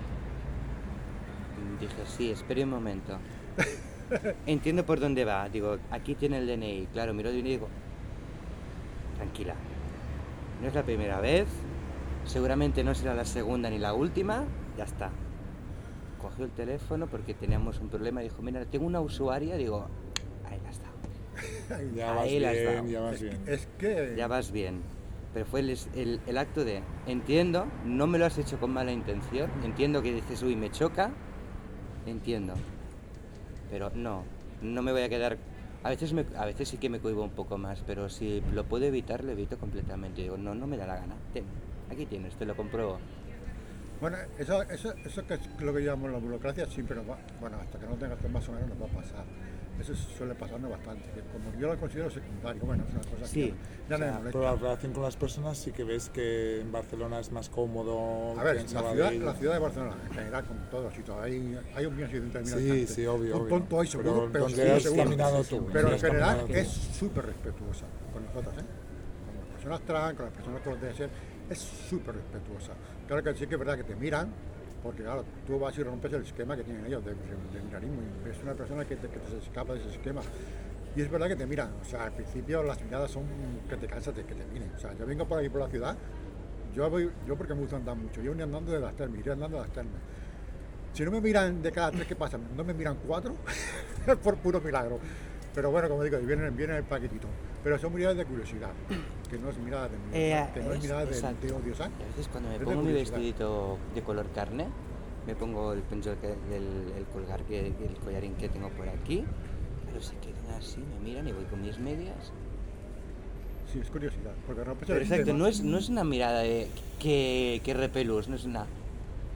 Dije, 1.79 1.93
sí, 2.05 2.31
espere 2.31 2.63
un 2.63 2.69
momento. 2.69 3.17
Entiendo 4.45 4.85
por 4.85 4.99
dónde 4.99 5.25
va. 5.25 5.49
Digo, 5.49 5.77
aquí 5.91 6.15
tiene 6.15 6.37
el 6.37 6.47
DNI. 6.47 6.87
Claro, 6.93 7.13
miro 7.13 7.29
el 7.29 7.35
DNI 7.41 7.49
y 7.49 7.51
digo, 7.53 7.67
tranquila. 9.17 9.55
No 10.61 10.67
es 10.67 10.73
la 10.75 10.83
primera 10.83 11.19
vez, 11.19 11.47
seguramente 12.25 12.83
no 12.83 12.95
será 12.95 13.13
la 13.13 13.25
segunda 13.25 13.69
ni 13.69 13.77
la 13.77 13.93
última, 13.93 14.45
ya 14.77 14.85
está. 14.85 15.09
Cogió 16.21 16.45
el 16.45 16.51
teléfono 16.51 17.07
porque 17.07 17.33
teníamos 17.33 17.79
un 17.79 17.89
problema 17.89 18.21
dijo, 18.21 18.41
mira, 18.41 18.63
tengo 18.65 18.85
una 18.85 19.01
usuaria, 19.01 19.57
digo, 19.57 19.87
ahí 20.49 20.59
la 20.63 20.69
está. 20.69 20.85
Ya 21.95 22.13
vas 22.13 22.23
Ahí 22.25 22.39
bien, 22.39 22.87
ya 22.87 23.01
vas 23.01 23.21
bien. 23.21 23.39
Es 23.47 23.67
que... 23.77 24.13
Ya 24.15 24.27
vas 24.27 24.51
bien. 24.51 24.81
Pero 25.33 25.45
fue 25.45 25.59
el, 25.59 25.77
el- 25.95 26.21
el 26.25 26.37
acto 26.37 26.63
de, 26.63 26.81
entiendo, 27.07 27.65
no 27.83 28.07
me 28.07 28.17
lo 28.17 28.25
has 28.25 28.37
hecho 28.37 28.57
con 28.57 28.71
mala 28.71 28.93
intención, 28.93 29.49
entiendo 29.65 30.01
que 30.01 30.13
dices, 30.13 30.41
uy, 30.43 30.55
me 30.55 30.71
choca, 30.71 31.11
entiendo. 32.05 32.53
Pero 33.69 33.91
no, 33.95 34.23
no 34.61 34.81
me 34.81 34.91
voy 34.91 35.01
a 35.01 35.09
quedar... 35.09 35.37
A 35.83 35.89
veces, 35.89 36.13
me- 36.13 36.25
a 36.37 36.45
veces 36.45 36.69
sí 36.69 36.77
que 36.77 36.89
me 36.89 36.99
cohibo 36.99 37.23
un 37.23 37.29
poco 37.29 37.57
más, 37.59 37.79
pero 37.85 38.09
si 38.09 38.41
lo 38.53 38.63
puedo 38.63 38.85
evitar, 38.85 39.23
lo 39.23 39.31
evito 39.31 39.57
completamente. 39.59 40.23
Digo, 40.23 40.35
no, 40.37 40.55
no 40.55 40.65
me 40.65 40.77
da 40.77 40.87
la 40.87 40.95
gana. 40.95 41.15
Ten, 41.31 41.43
aquí 41.91 42.05
tienes, 42.07 42.33
te 42.35 42.45
lo 42.45 42.55
compruebo. 42.55 42.97
Bueno, 44.01 44.17
eso, 44.39 44.63
eso, 44.63 44.93
eso 45.05 45.25
que 45.27 45.35
es 45.35 45.41
lo 45.59 45.73
que 45.73 45.81
llamamos 45.81 46.11
la 46.11 46.17
burocracia 46.17 46.65
siempre 46.65 46.95
nos 46.95 47.09
va, 47.09 47.17
bueno, 47.39 47.57
hasta 47.61 47.79
que 47.79 47.85
no 47.85 47.93
tengas 47.95 48.17
más 48.29 48.47
o 48.49 48.51
menos 48.51 48.67
nos 48.69 48.81
va 48.81 48.85
a 48.85 49.01
pasar. 49.01 49.23
Eso 49.79 49.93
suele 49.93 50.33
pasarnos 50.35 50.71
bastante, 50.71 51.03
que 51.13 51.19
como 51.21 51.53
yo 51.59 51.67
lo 51.67 51.77
considero 51.79 52.09
secundario, 52.09 52.63
bueno, 52.65 52.83
es 52.87 52.93
una 52.93 53.03
cosa 53.03 53.27
Sí, 53.27 53.47
que 53.51 53.53
ya 53.89 53.97
no 53.97 54.05
o 54.05 54.09
sea, 54.09 54.19
me. 54.19 54.31
Pero 54.31 54.43
la 54.43 54.55
relación 54.55 54.93
con 54.93 55.03
las 55.03 55.17
personas 55.17 55.57
sí 55.57 55.71
que 55.71 55.83
ves 55.83 56.09
que 56.09 56.61
en 56.61 56.71
Barcelona 56.71 57.19
es 57.19 57.31
más 57.31 57.49
cómodo 57.49 58.39
A 58.39 58.43
ver, 58.43 58.55
la 58.61 58.67
ciudad, 58.67 59.13
la 59.13 59.33
ciudad 59.35 59.53
de 59.53 59.59
Barcelona, 59.59 59.95
en 60.07 60.13
general, 60.13 60.45
con 60.45 60.57
todos 60.71 60.85
los 60.85 60.93
sitios, 60.93 61.17
hay, 61.21 61.59
hay 61.75 61.85
un 61.85 61.97
bien 61.97 62.09
sin 62.09 62.31
terminar 62.31 62.57
Sí, 62.59 62.87
sí, 62.87 63.05
obvio, 63.05 63.37
Un 63.37 63.49
tonto 63.49 63.81
hay 63.81 63.87
seguro, 63.87 64.11
Pero 64.13 64.31
pero, 64.31 64.43
donde 64.45 64.79
sí, 64.79 64.83
seguro. 64.87 65.43
tú, 65.43 65.69
Pero 65.73 65.91
en 65.91 65.99
general 65.99 66.45
es 66.49 66.67
súper 66.69 67.25
respetuosa 67.25 67.85
con 68.13 68.25
nosotros, 68.25 68.53
¿eh? 68.57 68.61
Con 69.25 69.35
las 69.35 69.47
personas 69.53 69.81
trans, 69.81 70.15
con 70.15 70.25
las 70.25 70.33
personas 70.35 70.61
como 70.61 70.75
debe 70.77 70.93
ser, 70.95 71.09
es 71.49 71.59
súper 71.59 72.15
respetuosa. 72.15 72.73
Claro 73.07 73.23
que 73.23 73.33
sí 73.35 73.45
que 73.45 73.53
es 73.55 73.59
verdad 73.59 73.75
que 73.77 73.83
te 73.83 73.95
miran, 73.95 74.29
porque 74.85 75.01
claro, 75.01 75.25
tú 75.47 75.57
vas 75.57 75.75
y 75.79 75.81
rompes 75.81 76.13
el 76.13 76.21
esquema 76.21 76.55
que 76.55 76.63
tienen 76.63 76.85
ellos 76.85 77.03
de, 77.03 77.11
de, 77.11 77.63
mirarismo, 77.65 78.01
es 78.29 78.43
una 78.43 78.53
persona 78.53 78.85
que 78.85 78.95
te, 78.95 79.07
escapa 79.43 79.73
de 79.73 79.79
ese 79.79 79.89
esquema. 79.89 80.21
Y 80.95 81.01
es 81.01 81.09
verdad 81.09 81.27
que 81.27 81.35
te 81.35 81.47
miran, 81.47 81.71
o 81.81 81.83
sea, 81.83 82.03
al 82.03 82.11
principio 82.11 82.61
las 82.61 82.79
miradas 82.83 83.09
son 83.09 83.23
que 83.67 83.77
te 83.77 83.87
cansas 83.87 84.15
de 84.15 84.23
que 84.23 84.35
te 84.35 84.45
miren. 84.45 84.71
O 84.75 84.79
sea, 84.79 84.93
yo 84.93 85.07
vengo 85.07 85.27
por 85.27 85.39
ahí 85.39 85.49
por 85.49 85.61
la 85.61 85.69
ciudad, 85.69 85.97
yo 86.75 86.87
voy, 86.87 87.09
yo 87.27 87.35
porque 87.35 87.55
me 87.55 87.61
gusta 87.61 87.77
andar 87.77 87.95
mucho, 87.95 88.21
yo 88.21 88.31
voy 88.31 88.43
andando 88.43 88.71
de 88.71 88.79
las 88.79 88.95
termas, 88.95 89.19
iré 89.19 89.31
andando 89.31 89.57
de 89.57 89.63
las 89.63 89.73
termas. 89.73 89.95
Si 90.93 91.03
no 91.03 91.09
me 91.09 91.19
miran 91.19 91.63
de 91.63 91.71
cada 91.71 91.89
tres 91.89 92.05
que 92.05 92.15
pasan, 92.15 92.41
no 92.55 92.63
me 92.63 92.75
miran 92.75 92.97
cuatro, 93.07 93.35
es 94.07 94.15
por 94.17 94.37
puro 94.37 94.61
milagro. 94.61 94.99
Pero 95.55 95.71
bueno, 95.71 95.89
como 95.89 96.03
digo, 96.03 96.19
vienen, 96.19 96.55
vienen 96.55 96.75
el 96.75 96.83
paquetito. 96.83 97.27
Pero 97.63 97.79
son 97.79 97.91
miradas 97.91 98.17
de 98.17 98.25
curiosidad, 98.25 98.69
que 99.27 99.37
no 99.37 99.49
es 99.49 99.57
mirada 99.57 99.89
de, 99.89 99.95
Eh, 100.13 100.45
que 100.53 100.59
no 100.61 100.71
es 100.71 100.77
es- 100.77 100.83
mirada 100.83 101.05
de, 101.05 101.11
de 101.11 101.53
odio, 101.53 101.73
a 101.75 102.07
veces 102.07 102.27
cuando 102.31 102.49
me 102.49 102.55
Es 102.55 102.61
pongo 102.61 102.81
mi 102.81 102.93
vestidito 102.93 103.77
de 103.93 104.01
color 104.01 104.27
carne, 104.33 104.67
me 105.27 105.35
pongo 105.35 105.73
el 105.73 105.81
pencho 105.81 106.15
que- 106.21 106.33
el, 106.55 106.93
el 106.97 107.05
colgar 107.13 107.41
que 107.43 107.67
el 107.67 107.95
collarín 108.03 108.33
que 108.35 108.49
tengo 108.49 108.69
por 108.69 108.87
aquí, 108.89 109.23
claro, 109.83 110.01
se 110.01 110.15
quedan 110.17 110.55
así, 110.57 110.77
me 110.79 110.99
miran 111.09 111.27
y 111.27 111.31
voy 111.31 111.45
con 111.45 111.61
mis 111.61 111.79
medias. 111.79 112.31
Sí, 113.71 113.79
es 113.79 113.89
curiosidad. 113.89 114.31
Porque 114.45 114.63
rompes 114.63 114.87
Pero 114.87 114.99
el 114.99 115.05
exacto, 115.11 115.33
no 115.33 115.47
es, 115.47 115.63
no 115.63 115.77
es 115.77 115.89
una 115.89 116.03
mirada 116.03 116.39
de 116.41 116.67
que, 116.99 117.61
que 117.63 117.73
repelús, 117.73 118.29
no 118.29 118.35
es 118.35 118.45
una... 118.45 118.65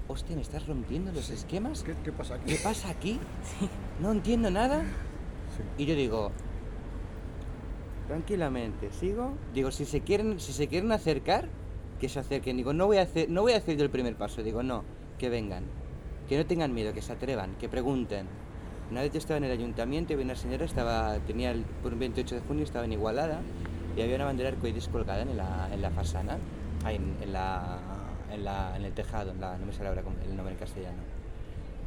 Hostia, 0.08 0.36
¿me 0.36 0.42
estás 0.42 0.66
rompiendo 0.68 1.12
los 1.12 1.30
esquemas? 1.30 1.84
¿Qué, 1.84 1.94
qué 2.04 2.12
pasa 2.12 2.36
aquí? 2.36 2.46
¿Qué 2.46 2.60
pasa 2.64 2.90
aquí? 2.90 3.20
No 4.02 4.12
entiendo 4.14 4.50
nada. 4.50 4.82
Sí. 5.58 5.84
Y 5.84 5.86
yo 5.86 5.94
digo, 5.96 6.32
tranquilamente, 8.10 8.90
sigo. 8.92 9.34
Digo, 9.54 9.72
si 9.72 9.86
se 9.86 10.02
quieren, 10.02 10.40
si 10.40 10.52
se 10.52 10.68
quieren 10.68 10.92
acercar, 10.92 11.48
que 12.00 12.10
se 12.10 12.20
acerquen. 12.20 12.58
Digo, 12.58 12.74
no 12.74 12.88
voy 12.88 12.98
a 12.98 13.04
hacer, 13.04 13.30
no 13.30 13.42
voy 13.44 13.54
a 13.54 13.58
hacer 13.58 13.78
yo 13.78 13.84
el 13.84 13.90
primer 13.90 14.16
paso. 14.16 14.42
Digo, 14.44 14.64
no, 14.64 14.84
que 15.18 15.30
vengan. 15.30 15.64
Que 16.28 16.38
no 16.38 16.46
tengan 16.46 16.74
miedo, 16.74 16.94
que 16.94 17.02
se 17.02 17.14
atrevan, 17.14 17.56
que 17.60 17.70
pregunten. 17.70 18.26
Una 18.92 19.02
vez 19.02 19.12
yo 19.14 19.20
estaba 19.20 19.38
en 19.38 19.44
el 19.44 19.52
ayuntamiento 19.52 20.14
y 20.14 20.16
una 20.16 20.36
señora, 20.36 20.66
estaba, 20.66 21.18
tenía 21.28 21.52
el, 21.52 21.62
por 21.84 21.94
un 21.94 22.00
28 22.00 22.36
de 22.36 22.42
junio, 22.42 22.64
estaba 22.64 22.86
en 22.86 22.94
Igualada 22.94 23.40
y 23.96 24.02
había 24.02 24.16
una 24.16 24.26
bandera 24.26 24.50
arcoíris 24.50 24.88
colgada 24.88 25.22
en 25.22 25.38
la, 25.38 25.70
en 25.72 25.82
la 25.82 25.92
fasana, 25.92 26.38
en, 26.88 27.16
en 27.22 27.32
la, 27.34 27.78
en, 28.34 28.84
el 28.86 28.94
tejado, 28.94 29.32
en 29.32 29.40
la, 29.42 29.58
no 29.60 29.68
me 29.68 29.74
sale 29.74 29.90
ahora 29.90 30.02
el 30.28 30.36
nombre 30.36 30.54
en 30.56 30.60
castellano. 30.60 30.98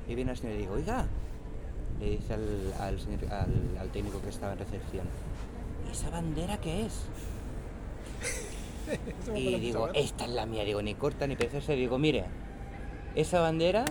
Y 0.08 0.14
viene 0.14 0.30
una 0.30 0.36
señora 0.40 0.56
y 0.56 0.60
digo, 0.60 0.74
oiga, 0.74 1.06
le 1.98 2.10
dice 2.10 2.34
al, 2.34 3.00
señor- 3.00 3.32
al- 3.32 3.78
al 3.80 3.88
técnico 3.88 4.20
que 4.22 4.28
estaba 4.28 4.52
en 4.52 4.58
recepción, 4.60 5.06
¿y 5.06 5.61
esa 5.92 6.10
bandera 6.10 6.58
qué 6.60 6.86
es? 6.86 7.06
Y 9.34 9.58
digo, 9.60 9.88
esta 9.94 10.24
es 10.24 10.30
la 10.32 10.44
mía, 10.44 10.64
digo, 10.64 10.82
ni 10.82 10.94
corta 10.94 11.26
ni 11.26 11.36
preciosa. 11.36 11.72
Digo, 11.72 11.98
mire, 11.98 12.24
esa 13.14 13.40
bandera 13.40 13.84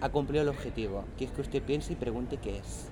ha 0.00 0.08
cumplido 0.10 0.42
el 0.42 0.48
objetivo, 0.48 1.04
que 1.16 1.24
es 1.24 1.30
que 1.32 1.40
usted 1.40 1.62
piense 1.62 1.94
y 1.94 1.96
pregunte 1.96 2.36
qué 2.36 2.58
es. 2.58 2.88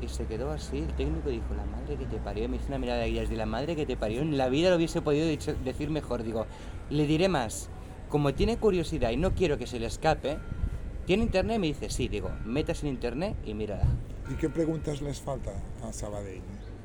Y 0.00 0.08
se 0.08 0.24
quedó 0.24 0.50
así, 0.50 0.78
el 0.78 0.92
técnico 0.94 1.28
dijo, 1.28 1.54
la 1.54 1.64
madre 1.66 1.96
que 1.96 2.06
te 2.06 2.16
parió, 2.16 2.48
me 2.48 2.56
hizo 2.56 2.68
una 2.68 2.78
mirada 2.78 3.00
de 3.00 3.06
ellas, 3.08 3.28
de 3.28 3.36
la 3.36 3.44
madre 3.46 3.76
que 3.76 3.84
te 3.84 3.96
parió, 3.98 4.22
en 4.22 4.38
la 4.38 4.48
vida 4.48 4.70
lo 4.70 4.76
hubiese 4.76 5.02
podido 5.02 5.26
dicho- 5.28 5.54
decir 5.62 5.90
mejor. 5.90 6.22
Digo, 6.22 6.46
le 6.88 7.06
diré 7.06 7.28
más, 7.28 7.68
como 8.08 8.32
tiene 8.34 8.56
curiosidad 8.56 9.10
y 9.10 9.18
no 9.18 9.34
quiero 9.34 9.58
que 9.58 9.66
se 9.66 9.78
le 9.78 9.86
escape, 9.86 10.38
¿tiene 11.04 11.22
internet? 11.24 11.58
Me 11.60 11.66
dice, 11.66 11.90
sí, 11.90 12.08
digo, 12.08 12.30
metas 12.46 12.82
en 12.82 12.88
internet 12.88 13.36
y 13.44 13.52
mírala. 13.52 13.84
¿Y 14.30 14.34
qué 14.34 14.48
preguntas 14.48 15.02
les 15.02 15.20
falta 15.20 15.52
a 15.84 15.92
Sabadell? 15.92 16.40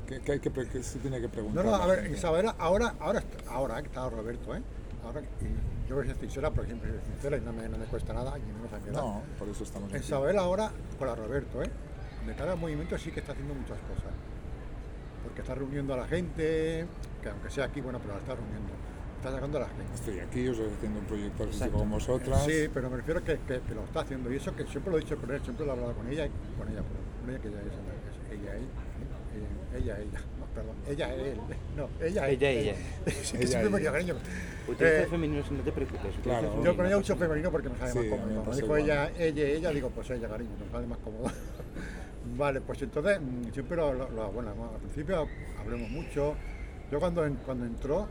¿Qué, 0.06 0.20
qué 0.20 0.32
hay 0.32 0.40
que, 0.40 0.50
qué 0.50 0.82
se 0.82 0.98
tiene 1.00 1.16
que 1.20 1.26
No, 1.26 1.32
preguntar? 1.32 1.64
no, 1.64 1.70
la 1.72 1.84
a 1.84 1.86
ver, 1.86 2.02
gente? 2.02 2.18
Isabela, 2.18 2.54
ahora, 2.58 2.94
ahora, 3.00 3.18
está- 3.20 3.50
ahora 3.50 3.82
que 3.82 3.88
está 3.88 4.08
Roberto, 4.08 4.54
¿eh? 4.54 4.62
Ahora, 5.04 5.20
y 5.20 5.88
yo 5.88 5.96
voy 5.96 6.04
a 6.04 6.08
ser 6.08 6.16
sincera, 6.20 6.50
porque 6.50 6.68
siempre 6.70 6.90
soy 6.90 7.00
sincera 7.12 7.36
y 7.36 7.40
no 7.40 7.52
me, 7.52 7.68
no 7.68 7.76
me 7.78 7.84
cuesta 7.86 8.12
nada, 8.12 8.38
y 8.38 8.42
menos 8.42 8.72
a 8.72 8.78
mi 8.78 8.88
edad. 8.88 9.00
No, 9.02 9.22
por 9.38 9.48
eso 9.48 9.64
estamos 9.64 9.90
En 9.90 9.96
aquí. 9.96 10.04
Isabel 10.06 10.38
ahora, 10.38 10.70
con 10.98 11.08
la 11.08 11.14
Roberto, 11.14 11.62
¿eh? 11.62 11.70
De 12.26 12.34
cara 12.34 12.52
al 12.52 12.58
movimiento 12.58 12.96
sí 12.98 13.10
que 13.10 13.20
está 13.20 13.32
haciendo 13.32 13.54
muchas 13.54 13.78
cosas. 13.80 14.12
Porque 15.24 15.40
está 15.42 15.54
reuniendo 15.54 15.94
a 15.94 15.96
la 15.98 16.06
gente, 16.06 16.86
que 17.22 17.28
aunque 17.28 17.50
sea 17.50 17.64
aquí, 17.66 17.80
bueno, 17.80 17.98
pero 18.00 18.14
la 18.14 18.20
está 18.20 18.34
reuniendo. 18.34 18.72
Está 19.16 19.32
sacando 19.32 19.58
a 19.58 19.60
la 19.62 19.68
gente. 19.68 19.94
Estoy 19.94 20.20
aquí, 20.20 20.46
os 20.48 20.58
estoy 20.58 20.74
haciendo 20.76 21.00
un 21.00 21.06
proyecto 21.06 21.42
artístico 21.44 21.78
con 21.78 21.90
vosotras. 21.90 22.44
Sí, 22.44 22.68
pero 22.72 22.90
me 22.90 22.96
refiero 22.98 23.24
que, 23.24 23.38
que, 23.40 23.60
que 23.60 23.74
lo 23.74 23.82
está 23.84 24.00
haciendo. 24.00 24.32
Y 24.32 24.36
eso 24.36 24.54
que 24.54 24.66
siempre 24.66 24.92
lo 24.92 24.98
he 24.98 25.00
dicho 25.00 25.16
con 25.16 25.30
él, 25.32 25.40
siempre 25.42 25.64
lo 25.66 25.72
he 25.72 25.74
hablado 25.74 25.94
con 25.94 26.06
ella, 26.08 26.26
y 26.26 26.30
con 26.58 26.68
ella, 26.68 26.82
con 27.20 27.30
ella 27.30 27.38
que 27.40 27.48
ella 27.48 27.58
es, 27.60 27.66
es 27.66 28.40
ella, 28.40 28.54
él, 28.56 28.62
eh, 28.62 28.66
ella, 29.76 29.98
ella, 29.98 30.20
no, 30.38 30.46
perdón, 30.54 30.76
ella, 30.88 31.14
él, 31.14 31.36
no, 31.76 31.88
ella, 32.00 32.28
Ella, 32.28 32.50
él. 32.50 32.58
ella. 32.58 32.74
Sí, 33.22 33.36
que 33.38 33.46
siempre 33.46 33.70
me 33.70 33.80
ella. 33.80 33.92
cariño. 33.92 34.14
Utiliza 34.68 34.84
Eh, 34.96 35.02
el 35.02 35.08
femenino, 35.08 35.44
no 35.50 35.60
te 35.62 35.72
preocupes. 35.72 36.14
Claro. 36.22 36.40
femenino, 36.42 36.64
Yo 36.64 36.76
con 36.76 36.86
ella 36.86 36.96
uso 36.98 37.16
femenino 37.16 37.50
porque 37.50 37.68
me 37.68 37.78
sale 37.78 37.92
Sí, 37.92 37.98
más 37.98 38.08
cómodo. 38.08 38.26
me 38.26 38.34
Cuando 38.34 38.52
dijo 38.52 38.66
igual. 38.66 38.80
ella, 38.82 39.10
ella, 39.18 39.42
ella, 39.44 39.70
digo, 39.70 39.90
pues 39.90 40.10
ella, 40.10 40.28
cariño, 40.28 40.50
me 40.64 40.70
sale 40.72 40.86
más 40.86 40.98
cómodo. 40.98 41.30
vale, 42.36 42.60
pues 42.60 42.82
entonces, 42.82 43.20
mm, 43.20 43.52
siempre 43.52 43.76
lo, 43.76 43.92
lo- 43.92 44.32
bueno, 44.32 44.50
al 44.50 44.80
principio 44.80 45.28
hablemos 45.60 45.88
mucho. 45.90 46.34
Yo 46.90 46.98
cuando, 47.00 47.24
cuando 47.44 47.64
entró, 47.66 48.06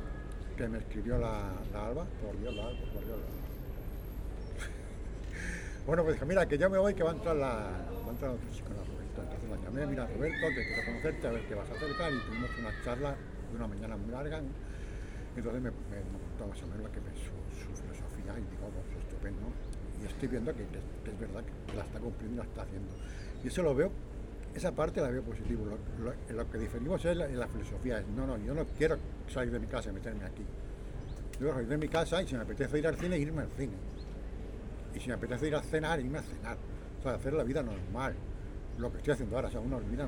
que 0.58 0.68
me 0.68 0.78
escribió 0.80 1.18
la, 1.18 1.52
la 1.74 1.88
Alba, 1.88 2.06
por 2.22 2.40
Dios, 2.40 2.54
la 2.56 2.64
Alba, 2.68 2.80
por 2.94 3.06
Dios, 3.06 3.18
la 3.20 3.26
Bueno, 5.88 6.04
pues 6.04 6.16
dije, 6.16 6.26
mira, 6.26 6.46
que 6.48 6.58
yo 6.58 6.70
me 6.70 6.78
voy, 6.78 6.94
que 6.94 7.04
va 7.04 7.12
a 7.12 7.14
entrar 7.14 7.36
la, 7.36 7.48
va 7.48 8.08
a 8.08 8.12
entrar 8.12 8.32
otro 8.32 8.48
chico, 8.54 8.70
la 8.70 8.84
Entonces 9.22 9.50
la 9.50 9.58
llamé, 9.64 9.88
mira, 9.88 10.08
Roberto, 10.08 10.48
que 10.50 10.66
quiero 10.66 10.86
conocerte, 10.86 11.28
a 11.28 11.32
ver 11.32 11.48
qué 11.48 11.56
vas 11.56 11.70
a 11.70 11.74
hacer 11.74 11.90
y 11.90 12.20
tuvimos 12.28 12.50
una 12.60 12.84
charla 12.84 13.16
de 13.50 13.56
una 13.56 13.68
mañana 13.68 13.98
muy 13.98 14.12
larga. 14.12 14.42
Entonces 15.36 15.62
me, 15.62 15.72
me, 15.72 16.00
me 16.00 16.20
contó 16.20 16.48
más 16.48 16.64
o 16.64 16.68
menos 16.68 16.92
que 16.92 17.00
es 17.00 17.20
su, 17.24 17.82
filosofía 17.82 18.34
y 18.40 18.44
digo, 18.52 18.70
pues 18.72 19.04
estupendo. 19.04 19.42
Y 20.02 20.06
estoy 20.06 20.28
viendo 20.28 20.54
que, 20.54 20.64
es 20.64 21.20
verdad 21.20 21.44
que 21.44 21.76
la 21.76 21.84
está 21.84 22.00
cumpliendo 22.00 22.44
la 22.44 22.50
está 22.50 22.62
haciendo. 22.64 22.92
Y 23.44 23.48
eso 23.48 23.64
lo 23.64 23.76
veo, 23.76 23.92
esa 24.54 24.72
parte 24.72 25.02
la 25.02 25.10
veo 25.10 25.24
positivo. 25.24 25.66
Lo, 26.30 26.52
que 26.52 26.58
diferimos 26.58 27.04
es 27.06 27.16
la, 27.16 27.28
la 27.28 27.48
filosofía. 27.48 28.04
No, 28.16 28.28
no, 28.28 28.38
yo 28.38 28.54
no 28.54 28.66
quiero 28.78 28.98
salir 29.28 29.52
de 29.52 29.60
mi 29.60 29.68
casa 29.68 29.90
y 29.90 29.94
meterme 29.94 30.26
aquí. 30.26 30.44
Yo 31.40 31.52
salir 31.52 31.68
de 31.68 31.78
mi 31.78 31.90
casa 31.90 32.22
y 32.22 32.28
si 32.28 32.36
me 32.36 32.42
apetece 32.42 32.80
ir 32.80 32.88
al 32.88 32.96
cine, 32.96 33.18
irme 33.18 33.42
al 33.42 33.52
cine. 33.58 33.74
Y 34.94 35.00
si 35.00 35.08
me 35.10 35.16
apetece 35.16 35.48
ir 35.48 35.56
a 35.56 35.62
cenar, 35.62 36.00
irme 36.00 36.20
a 36.20 36.22
cenar. 36.22 36.58
sea, 37.04 37.16
hacer 37.16 37.34
la 37.34 37.44
vida 37.44 37.62
normal. 37.62 38.16
Lo 38.78 38.92
que 38.92 38.98
estoy 38.98 39.14
haciendo 39.14 39.36
ahora, 39.36 39.48
o 39.48 39.52
sea, 39.52 39.60
una 39.62 39.80
vida 39.80 40.08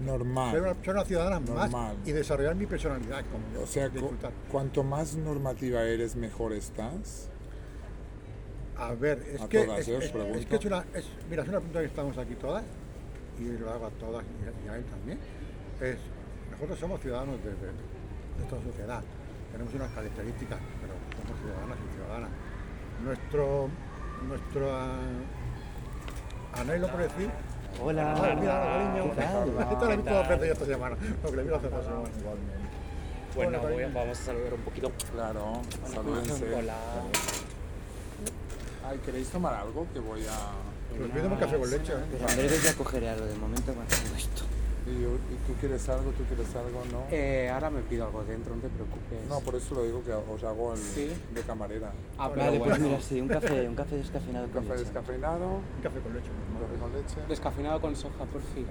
normal. 0.00 0.50
Ser 0.82 0.94
una, 0.94 1.04
ciudadana 1.04 1.40
Normal. 1.40 1.70
más 1.70 1.94
y 2.04 2.12
desarrollar 2.12 2.54
mi 2.54 2.66
personalidad. 2.66 3.24
Como 3.32 3.62
O 3.64 3.66
sea, 3.66 3.88
cu- 3.90 4.12
cuanto 4.50 4.84
más 4.84 5.16
normativa 5.16 5.82
eres, 5.82 6.14
mejor 6.16 6.52
estás. 6.52 7.28
A 8.76 8.92
ver, 8.94 9.24
es 9.32 9.40
A 9.40 9.48
que, 9.48 9.64
todas, 9.64 9.80
es, 9.80 9.88
¿eh? 9.88 9.98
Es- 10.02 10.10
pregunto. 10.12 10.38
es 10.38 10.46
que 10.46 10.56
es 10.56 10.64
una, 10.66 10.84
es, 10.94 11.04
mira, 11.30 11.42
es 11.42 11.48
una 11.48 11.58
pregunta 11.58 11.80
que 11.80 11.86
estamos 11.86 12.18
aquí 12.18 12.34
todas, 12.34 12.62
y 13.40 13.44
lo 13.58 13.70
hago 13.70 13.86
a 13.86 13.90
todas 13.90 14.22
y 14.64 14.68
a, 14.68 14.72
a 14.72 14.76
él 14.76 14.84
también. 14.84 15.18
Es, 15.80 15.96
nosotros 16.50 16.78
somos 16.78 17.00
ciudadanos 17.00 17.42
de, 17.42 17.50
de, 17.50 17.56
de 17.56 18.42
esta 18.44 18.62
sociedad, 18.62 19.02
tenemos 19.50 19.72
unas 19.74 19.90
características, 19.92 20.58
pero 20.82 20.92
somos 21.24 21.40
ciudadanas 21.40 21.78
y 21.90 21.94
ciudadanas. 21.94 22.30
Nuestro, 23.02 23.68
nuestro 24.28 24.70
ah, 24.76 24.98
anhelo 26.60 26.88
por 26.88 27.00
decir, 27.00 27.30
Hola. 27.82 28.36
mira, 28.40 28.62
cariño, 28.62 29.12
esto 29.72 29.84
lo 29.84 29.92
he 29.92 29.96
visto 29.96 30.14
dos 30.14 30.28
veces 30.28 30.46
ya 30.46 30.52
esta 30.52 30.66
semana, 30.66 30.96
lo 31.22 31.30
que 31.30 31.36
le 31.36 31.42
vi 31.42 31.54
hace 31.54 31.68
dos 31.68 31.84
semanas. 31.84 32.10
Bueno, 33.34 33.48
Hola, 33.50 33.58
voy 33.58 33.72
a- 33.72 33.76
cariño. 33.76 33.94
vamos 34.00 34.18
a 34.20 34.22
saludar 34.24 34.54
un 34.54 34.60
poquito. 34.60 34.92
Claro, 35.12 35.60
salúdense. 35.92 36.54
Hola. 36.54 36.74
Ay, 38.88 38.98
¿queréis 39.04 39.28
tomar 39.28 39.54
algo? 39.54 39.86
Que 39.92 39.98
voy 39.98 40.22
a... 40.26 40.96
Nos 40.98 41.10
pidemos 41.10 41.38
café 41.38 41.58
con 41.58 41.70
leche, 41.70 41.92
¿eh? 41.92 41.96
Pero 42.12 42.28
en 42.30 42.36
breve 42.36 42.58
ya 42.62 42.74
cogeré 42.74 43.08
algo, 43.10 43.26
de 43.26 43.34
momento 43.34 43.72
esto. 44.16 44.42
¿Y, 44.86 45.02
yo- 45.02 45.16
y 45.16 45.36
tú 45.46 45.52
quieres 45.58 45.88
algo? 45.88 46.10
¿Tú 46.12 46.22
quieres 46.24 46.46
algo? 46.54 46.80
¿No? 46.92 47.06
Eh, 47.10 47.50
ahora 47.52 47.70
me 47.70 47.80
pido 47.82 48.06
algo 48.06 48.22
dentro, 48.22 48.54
no 48.54 48.62
te 48.62 48.68
preocupes. 48.68 49.18
No, 49.28 49.40
por 49.40 49.56
eso 49.56 49.74
lo 49.74 49.82
digo 49.84 50.02
que 50.04 50.12
os 50.12 50.44
hago 50.44 50.74
el 50.74 50.78
Sí. 50.78 51.10
de 51.34 51.40
camarera. 51.42 51.90
Ah, 52.18 52.30
pero 52.32 52.44
Vale, 52.46 52.58
pues 52.60 52.78
mira, 52.78 53.00
sí, 53.00 53.20
un 53.20 53.26
café, 53.28 53.68
un 53.68 53.74
café 53.74 53.96
descafeinado 53.96 54.46
Un 54.46 54.52
con 54.52 54.62
café 54.62 54.74
leche. 54.78 54.84
descafeinado, 54.84 55.46
Un 55.48 55.82
café 55.82 55.98
con 56.00 56.14
leche. 56.14 56.28
un 56.30 56.60
café 56.62 56.80
con 56.80 56.92
leche. 56.92 57.16
Descafeinado 57.28 57.80
con 57.80 57.96
soja, 57.96 58.24
por 58.26 58.40
fin. 58.54 58.66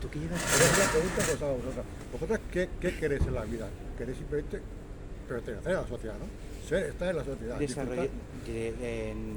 ¿Tú 0.00 0.08
qué 0.10 0.18
llevas? 0.18 0.40
Pero 0.50 0.64
es 0.64 0.78
una 0.78 0.90
pregunta 0.90 1.24
que 1.24 1.32
os 1.32 1.42
hago 1.42 1.52
a 1.52 1.56
vosotras. 1.56 1.84
¿Vosotras 2.12 2.40
qué, 2.50 2.68
qué 2.80 2.96
queréis 2.98 3.22
en 3.26 3.34
la 3.34 3.44
vida? 3.44 3.68
¿Queréis 3.96 4.18
simplemente 4.18 4.60
pertenecer 5.28 5.76
a 5.76 5.82
la 5.82 5.86
sociedad, 5.88 6.14
no? 6.18 6.26
Ser, 6.68 6.84
estar 6.86 7.08
en 7.10 7.16
la 7.16 7.24
sociedad. 7.24 7.58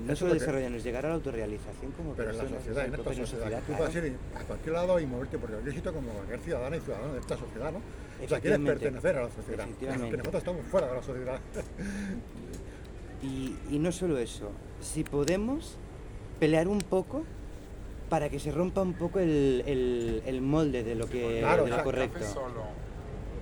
No 0.08 0.16
solo 0.16 0.34
desarrollarnos, 0.34 0.84
llegar 0.84 1.06
a 1.06 1.10
la 1.10 1.16
autorrealización 1.16 1.92
como 1.92 2.14
pero 2.14 2.32
en 2.32 2.38
la 2.38 2.44
sociedad, 2.48 2.86
en 2.86 2.92
esta 2.94 3.04
propia 3.04 3.26
sociedad. 3.26 3.60
Tú 3.60 3.74
claro. 3.74 3.86
puedes 3.92 4.06
ir 4.06 4.16
a 4.36 4.44
cualquier 4.44 4.74
lado 4.74 5.00
y 5.00 5.06
moverte 5.06 5.38
por 5.38 5.52
el 5.52 5.68
éxito 5.68 5.94
como 5.94 6.10
cualquier 6.10 6.40
ciudadana 6.40 6.78
y 6.78 6.80
ciudadano 6.82 7.14
de 7.14 7.20
esta 7.20 7.38
sociedad, 7.38 7.72
¿no? 7.72 7.82
O 8.24 8.28
sea, 8.28 8.40
quieres 8.40 8.60
pertenecer 8.60 9.16
a 9.18 9.24
la 9.24 9.30
sociedad. 9.30 9.66
Efectivamente. 9.70 10.12
Que 10.12 10.18
nosotros 10.18 10.42
estamos 10.42 10.66
fuera 10.68 10.88
de 10.88 10.94
la 10.96 11.04
sociedad. 11.04 11.40
Y, 13.22 13.56
y 13.72 13.80
no 13.80 13.92
solo 13.92 14.18
eso, 14.18 14.52
si 14.82 15.04
podemos 15.04 15.78
pelear 16.40 16.68
un 16.68 16.80
poco 16.80 17.24
para 18.10 18.30
que 18.30 18.40
se 18.40 18.52
rompa 18.52 18.82
un 18.82 18.94
poco 18.94 19.20
el, 19.20 19.64
el- 19.66 20.22
el 20.26 20.42
molde 20.42 20.84
de 20.84 20.94
lo 20.96 21.08
que 21.10 21.40
Claro, 21.40 21.64
de 21.66 21.72
lo 21.72 21.84
correcto. 21.84 22.20
Café 22.20 22.32
solo. 22.34 22.85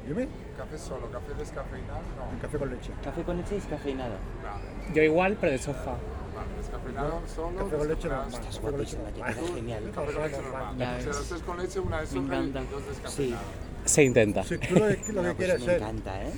Dime, 0.07 0.27
Café 0.57 0.77
solo, 0.77 1.10
café 1.10 1.33
descafeinado, 1.38 2.01
no. 2.17 2.41
café 2.41 2.57
con 2.57 2.69
leche. 2.69 2.91
Café 3.03 3.24
con 3.24 3.38
leche 3.38 3.55
y 3.55 3.57
descafeinado. 3.60 4.15
Vale, 4.43 4.93
Yo 4.93 5.01
igual, 5.03 5.38
pero 5.39 5.51
de 5.53 5.57
soja. 5.57 5.91
vale, 6.36 6.57
descafeinado 6.57 7.22
solo. 7.33 7.57
Café 7.57 7.77
con 7.77 7.88
leche 7.88 8.07
normal. 8.10 8.27
Estás 8.27 8.45
Café 8.45 8.60
con 8.62 8.79
leche 8.79 8.98
guapísima, 8.98 9.03
te 9.03 9.19
normal. 9.19 9.36
queda 9.36 9.55
genial. 9.55 9.91
Café 9.95 10.13
con 10.13 10.24
leche 10.24 10.41
normal. 10.41 10.77
Ya 10.77 10.93
ves. 10.93 11.05
los 11.05 11.29
tres 11.29 11.41
con 11.41 11.57
leche, 11.57 11.79
una 11.79 11.95
de 11.98 12.01
Me 12.03 12.07
soja 12.07 12.19
y 12.19 12.25
encanta. 12.50 12.72
dos 12.72 12.88
descafeinados. 12.88 13.45
Se 13.86 14.03
intenta. 14.03 14.43
Si 14.43 14.57
tú 14.57 14.74
lo, 14.75 14.88
que- 14.88 15.13
lo 15.13 15.22
No, 15.24 15.29
que 15.29 15.36
pues 15.36 15.38
quieres 15.38 15.60
me 15.60 15.65
ser, 15.65 15.75
encanta, 15.81 16.24
¿eh? 16.24 16.31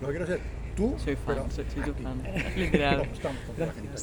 lo 0.00 0.06
que 0.08 0.12
quieres 0.16 0.28
ser 0.28 0.40
tú, 0.76 0.94
Soy 0.98 1.16
fan, 1.16 1.24
pero 1.26 1.50
soy, 1.50 1.64
soy 1.74 1.82
tu 1.82 1.94
fan. 2.02 2.22
Literal. 2.56 3.08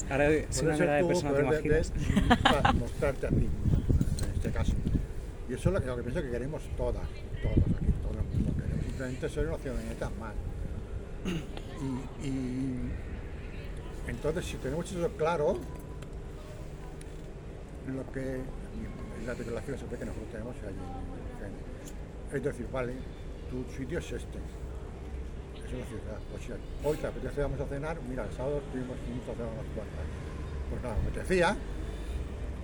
Ahora 0.10 0.30
soy 0.50 0.66
una 0.68 0.78
cara 0.78 0.94
de 0.96 1.02
tú, 1.02 1.08
persona, 1.08 1.34
¿te 1.34 1.42
imaginas? 1.42 1.94
para 2.44 2.74
mostrarte 2.74 3.28
a 3.28 3.30
ti, 3.30 3.36
en 4.26 4.32
este 4.36 4.52
caso. 4.52 4.74
Y 5.50 5.54
eso 5.54 5.70
es 5.70 5.74
lo 5.76 5.80
que, 5.82 5.88
lo 5.88 5.96
pienso 6.02 6.22
que 6.22 6.30
queremos 6.32 6.64
todas, 6.76 7.04
todos 7.42 7.58
aquí, 7.58 7.92
todo 8.02 8.14
el 8.20 8.26
mundo. 8.26 8.52
Queremos 8.56 8.85
simplemente 8.96 9.30
más. 10.20 10.34
Y, 12.24 12.90
entonces, 14.10 14.46
si 14.46 14.58
tenemos 14.58 14.90
eso 14.92 15.10
claro, 15.18 15.58
lo 17.88 18.12
que 18.12 18.42
la, 19.26 19.34
la 19.34 19.62
filosofía 19.62 19.98
que 19.98 20.06
nosotros 20.06 20.32
tenemos 20.32 20.56
en- 20.58 22.36
es 22.36 22.44
decir, 22.44 22.68
vale, 22.72 22.94
tu 23.50 23.64
sitio 23.78 24.00
es 24.00 24.06
este. 24.12 24.38
Es 25.66 25.74
una 25.74 25.86
ciudad. 25.86 26.20
Pues 26.32 26.44
si 26.44 26.52
hoy 26.88 26.98
te 26.98 27.08
apetece 27.08 27.42
vamos 27.42 27.60
a 27.60 27.66
cenar, 27.66 27.98
mira, 28.10 28.24
el 28.26 28.32
sábado 28.34 28.58
estuvimos 28.60 28.98
juntos 29.08 29.30
a 29.30 29.34
cenar 29.34 29.54
unas 29.54 29.66
cuantas. 29.74 30.06
Pues 30.70 30.82
nada, 30.82 30.96
me 30.96 31.10
apetecía 31.10 31.58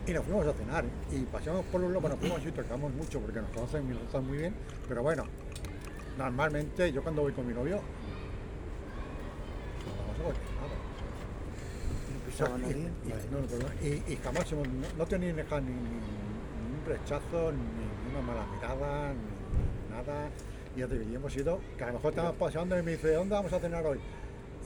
y 0.07 0.11
nos 0.13 0.25
fuimos 0.25 0.47
a 0.47 0.53
cenar. 0.53 0.85
Y 1.11 1.19
pasamos 1.25 1.65
por 1.65 1.81
un 1.81 1.93
bueno, 1.93 2.17
fuimos 2.17 2.45
y 2.45 2.51
tocamos 2.51 2.93
mucho 2.93 3.19
porque 3.19 3.41
nos 3.41 3.49
conocen 3.51 3.85
y 3.85 3.89
nos 3.89 4.01
gustan 4.03 4.27
muy 4.27 4.37
bien. 4.39 4.53
Pero 4.87 5.03
bueno, 5.03 5.23
normalmente 6.17 6.91
yo 6.91 7.01
cuando 7.03 7.21
voy 7.23 7.33
con 7.33 7.47
mi 7.47 7.53
novio, 7.53 7.79
vamos 10.07 10.19
a. 10.19 10.51
¿No 12.43 12.57
Y- 12.57 12.63
nadie? 12.63 12.89
y, 14.07 14.15
jamás 14.17 14.51
hemos, 14.51 14.67
no, 14.67 14.87
no 14.97 15.05
tenido 15.05 15.31
ni, 15.61 15.71
ni, 15.71 15.71
ni 15.73 16.79
un 16.79 16.85
rechazo, 16.87 17.51
ni 17.51 18.11
una 18.11 18.21
mala 18.21 18.45
mirada, 18.55 19.13
ni 19.13 19.95
nada. 19.95 20.29
Y 20.75 20.81
hemos 21.15 21.35
ido, 21.35 21.59
que 21.77 21.83
a 21.83 21.87
lo 21.87 21.93
mejor 21.93 22.11
estamos 22.11 22.35
paseando 22.37 22.79
y 22.79 22.83
me 22.83 22.91
dice, 22.91 23.13
¿dónde 23.13 23.35
vamos 23.35 23.51
a 23.51 23.59
cenar 23.59 23.85
hoy? 23.85 23.99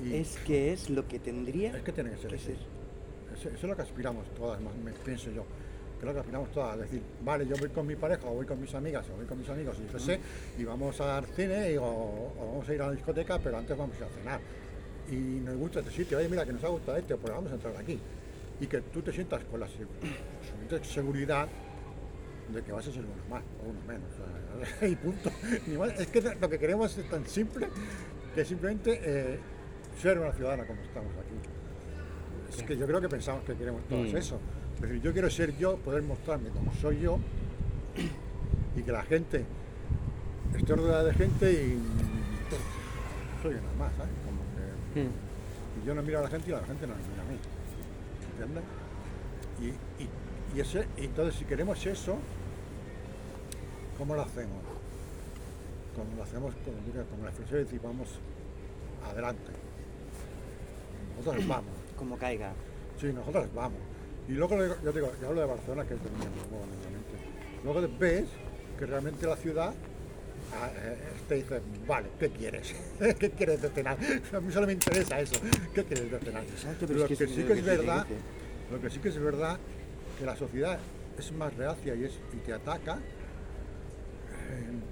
Y 0.04 0.16
Es 0.16 0.38
que 0.46 0.72
es 0.74 0.90
lo 0.90 1.08
que 1.08 1.18
tendría 1.20 1.76
es 1.76 1.84
que 1.84 1.92
tiene 1.92 2.12
que 2.12 2.18
ser 2.18 2.30
que 2.30 2.36
así. 2.36 2.46
ser. 2.46 2.58
Eso, 3.34 3.50
eso 3.50 3.58
es 3.58 3.64
lo 3.64 3.76
que 3.76 3.82
aspiramos 3.82 4.26
todas, 4.36 4.62
más, 4.62 4.76
me 4.76 4.92
pienso 4.92 5.32
yo. 5.32 5.44
Lo 6.06 6.13
que 6.13 6.20
aspiramos 6.20 6.52
todas. 6.52 6.76
Es 6.76 6.82
decir, 6.84 7.02
vale, 7.24 7.46
yo 7.48 7.56
voy 7.58 7.70
con 7.70 7.86
mi 7.88 7.96
pareja, 7.96 8.28
o 8.28 8.36
voy 8.36 8.46
con 8.46 8.62
mis 8.62 8.74
amigas, 8.76 9.06
o 9.12 9.15
voy 9.18 9.26
con 9.26 9.39
mis 9.39 9.50
amigos, 9.50 9.78
y 9.86 9.91
yo 9.91 10.00
sé, 10.00 10.20
y 10.58 10.63
vamos 10.63 11.00
al 11.02 11.26
cine, 11.26 11.72
y- 11.74 11.78
o, 11.78 11.84
o 11.84 12.48
vamos 12.52 12.70
a 12.70 12.74
ir 12.74 12.82
a 12.82 12.88
la 12.88 12.91
discoteca, 12.94 13.39
pero 13.39 13.58
antes 13.58 13.76
vamos 13.78 13.96
a 13.96 14.00
ir 14.00 14.04
a 14.06 14.10
cenar. 14.10 14.39
Y 15.12 15.15
nos 15.15 15.56
gusta 15.58 15.80
este 15.80 15.91
sitio, 15.91 16.18
oye, 16.18 16.30
mira, 16.30 16.46
que 16.46 16.54
nos 16.54 16.63
ha 16.63 16.68
gustado 16.70 16.98
este, 16.98 17.15
pues 17.15 17.34
vamos 17.34 17.52
a 17.52 17.56
entrar 17.56 17.76
aquí. 17.78 18.00
Y 18.60 18.68
que 18.68 18.82
tú 18.82 19.02
te 19.02 19.12
sientas 19.12 19.44
con 19.46 19.60
la 19.60 19.68
suficiente 19.68 20.84
seguridad 20.84 21.48
de 22.54 22.62
que 22.62 22.72
vas 22.72 22.88
a 22.88 22.91
ser 22.91 23.02
uno 23.04 23.13
más 23.30 23.44
o 23.63 23.70
uno 23.70 23.80
menos. 23.88 24.08
o 24.13 24.80
sea, 24.80 24.88
y 24.88 24.96
punto. 24.96 25.30
Es 26.00 26.08
que 26.08 26.22
lo 26.39 26.50
que 26.50 26.58
queremos 26.60 26.98
es 26.98 27.10
tan 27.10 27.26
simple 27.28 27.68
que 28.34 28.46
simplemente 28.46 29.00
eh, 29.04 29.39
ser 30.02 30.20
una 30.20 30.32
ciudadana 30.32 30.65
como 30.65 30.82
estamos 30.82 31.12
aquí. 31.13 32.56
Es 32.58 32.63
que 32.63 32.78
yo 32.78 32.86
creo 32.88 33.02
que 33.02 33.10
pensamos 33.10 33.44
que 33.44 33.56
queremos 33.56 33.84
todos 33.88 34.12
Mm. 34.13 34.18
eso. 34.18 34.39
Es 34.76 34.82
decir, 34.82 35.02
yo 35.02 35.14
quiero 35.14 35.30
ser 35.30 35.58
yo, 35.58 35.78
poder 35.78 36.04
mostrarme 36.04 36.50
como 36.50 36.74
soy 36.76 37.00
yo 37.00 37.18
y 38.76 38.82
que 38.82 38.92
la 38.92 39.04
gente 39.04 39.46
esté 40.58 40.76
rodeada 40.76 41.04
de 41.06 41.14
gente 41.14 41.52
y 41.52 41.80
pues, 42.50 42.62
soy 43.42 43.54
uno 43.54 43.74
más, 43.80 43.94
¿sabes? 43.96 44.12
Como 44.26 44.42
que 44.42 44.56
Mm. 44.96 45.84
y 45.84 45.86
yo 45.88 45.94
no 45.94 46.02
miro 46.04 46.20
a 46.20 46.22
la 46.24 46.30
gente 46.30 46.50
y 46.50 46.54
la 46.54 46.64
gente 46.64 46.88
no 46.88 46.94
me 46.96 47.02
mira 47.10 47.24
a 47.24 47.26
mí. 47.26 47.38
¿Entiendes? 48.32 48.64
Y, 49.62 50.04
y, 50.04 50.10
y 50.56 50.60
ese, 50.62 50.88
y 50.98 51.06
entonces, 51.06 51.36
si 51.36 51.46
queremos 51.46 51.86
eso, 51.86 52.18
¿cómo 53.98 54.16
lo 54.16 54.22
hacemos? 54.22 54.62
Como 55.96 56.16
lo 56.16 56.24
hacemos, 56.24 56.54
como, 56.64 56.78
mira, 56.86 57.04
como 57.10 57.24
la 57.24 57.30
expresión 57.30 57.60
de 57.60 57.64
decir, 57.66 57.82
vamos 57.84 58.08
adelante. 59.10 59.52
Nosotros 61.18 61.48
vamos. 61.48 61.72
Como 61.98 62.18
caiga. 62.18 62.54
Sí, 63.00 63.08
nosotros 63.14 63.48
vamos. 63.54 63.80
Y 64.28 64.32
luego, 64.32 64.58
yo 64.58 64.92
digo, 64.92 65.12
yo 65.22 65.28
hablo 65.28 65.42
de 65.42 65.48
Barcelona, 65.48 65.86
que 65.86 65.94
es 65.94 66.04
de 66.04 66.10
normalmente. 66.10 67.16
Luego 67.64 67.88
ves 68.00 68.26
que 68.78 68.86
realmente 68.86 69.28
la 69.28 69.36
ciudad 69.36 69.74
ah, 70.54 70.70
eh, 70.76 70.98
te 71.28 71.36
dice, 71.36 71.62
vale, 71.88 72.08
¿qué 72.20 72.30
quieres? 72.30 72.76
¿Qué 73.20 73.30
quieres 73.32 73.62
de 73.62 73.70
cenar? 73.70 73.98
A 74.34 74.40
mí 74.40 74.52
solo 74.52 74.68
me 74.68 74.74
interesa 74.74 75.20
eso. 75.20 75.40
¿Qué 75.74 75.84
quieres 75.84 76.12
de 76.12 76.20
cenar? 76.20 76.44
Exacto, 76.44 76.86
pero 76.88 77.00
lo 77.00 77.06
es 77.06 77.18
que 77.18 77.28
sí 77.28 77.44
que 77.44 77.54
es 77.54 77.60
que 77.60 77.62
verdad, 77.62 78.06
lo 78.72 78.82
que 78.82 78.90
sí 78.90 79.00
que 79.00 79.10
es 79.10 79.20
verdad, 79.20 79.60
que 80.18 80.26
la 80.26 80.36
sociedad 80.36 80.80
es 81.18 81.32
más 81.32 81.54
reacia 81.56 81.96
y, 81.96 82.06
es, 82.06 82.20
y 82.34 82.38
te 82.38 82.54
ataca, 82.54 83.00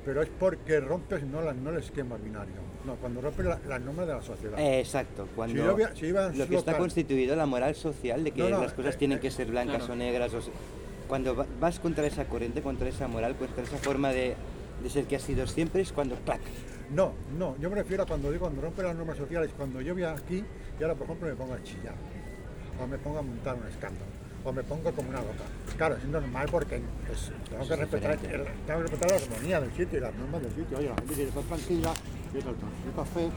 pero 0.05 0.21
es 0.21 0.29
porque 0.39 0.79
rompes 0.79 1.23
no, 1.23 1.41
la- 1.41 1.53
no 1.53 1.69
el 1.71 1.77
esquema 1.77 2.17
binario, 2.17 2.55
no, 2.85 2.95
cuando 2.95 3.21
rompes 3.21 3.45
la- 3.45 3.59
las 3.67 3.81
normas 3.81 4.07
de 4.07 4.13
la 4.13 4.21
sociedad. 4.21 4.59
Eh, 4.59 4.79
exacto, 4.79 5.27
cuando 5.35 5.55
yo 5.55 5.77
si 5.95 6.11
lo 6.11 6.47
que 6.47 6.55
está 6.55 6.71
local- 6.71 6.77
constituido 6.77 7.35
la 7.35 7.45
moral 7.45 7.75
social 7.75 8.23
de 8.23 8.31
que 8.31 8.41
No, 8.43 8.49
no, 8.49 8.61
las 8.63 8.73
cosas 8.73 8.95
eh, 8.95 8.97
tienen 8.97 9.17
eh, 9.19 9.21
que 9.21 9.31
ser 9.31 9.47
blancas 9.47 9.77
claro. 9.77 9.93
o 9.93 9.95
negras, 9.95 10.33
o 10.33 10.41
se- 10.41 10.51
cuando 11.07 11.35
va- 11.35 11.45
vas 11.59 11.79
contra 11.79 12.05
esa 12.05 12.25
corriente, 12.25 12.61
contra 12.61 12.87
esa 12.89 13.07
moral, 13.07 13.35
contra 13.35 13.63
esa 13.63 13.77
forma 13.77 14.09
de, 14.09 14.35
de 14.81 14.89
ser 14.89 15.05
que 15.05 15.15
ha 15.15 15.19
sido 15.19 15.47
siempre, 15.47 15.81
es 15.81 15.91
cuando. 15.93 16.17
No, 16.93 17.13
no, 17.39 17.55
yo 17.59 17.69
me 17.69 17.75
refiero 17.77 18.03
a 18.03 18.05
cuando 18.05 18.29
digo 18.31 18.41
cuando 18.43 18.61
rompe 18.61 18.83
las 18.83 18.95
normas 18.95 19.17
sociales, 19.17 19.51
cuando 19.55 19.81
yo 19.81 19.93
voy 19.93 20.03
aquí 20.03 20.43
y 20.79 20.83
ahora 20.83 20.95
por 20.95 21.05
ejemplo 21.05 21.27
me 21.29 21.35
pongo 21.35 21.53
a 21.53 21.63
chillar, 21.63 21.95
o 22.81 22.85
me 22.87 22.97
pongo 22.97 23.19
a 23.19 23.21
montar 23.21 23.55
un 23.55 23.65
escándalo, 23.67 24.05
o 24.45 24.51
me 24.53 24.63
pongo 24.63 24.91
como 24.91 25.09
una 25.09 25.19
loca. 25.19 25.43
Claro, 25.77 25.95
es 25.95 26.05
normal 26.05 26.47
porque 26.51 26.75
es- 27.11 27.31
tengo, 27.49 27.67
que 27.67 27.75
respetar, 27.75 28.11
el- 28.11 28.19
tengo 28.67 28.79
que 28.79 28.87
respetar 28.87 29.09
la 29.11 29.17
armonía 29.17 29.61
del 29.61 29.71
sitio 29.71 29.97
y 29.97 30.01
las 30.01 30.15
normas 30.15 30.41
del 30.41 30.51
sitio. 30.53 30.77
Oye, 30.77 30.89
la 30.89 30.95
gente 30.95 31.13
quiere 31.13 31.29
estar 31.29 31.43
tranquila, 31.43 31.93
el 32.33 32.39
el 32.39 32.93
café, 32.95 33.29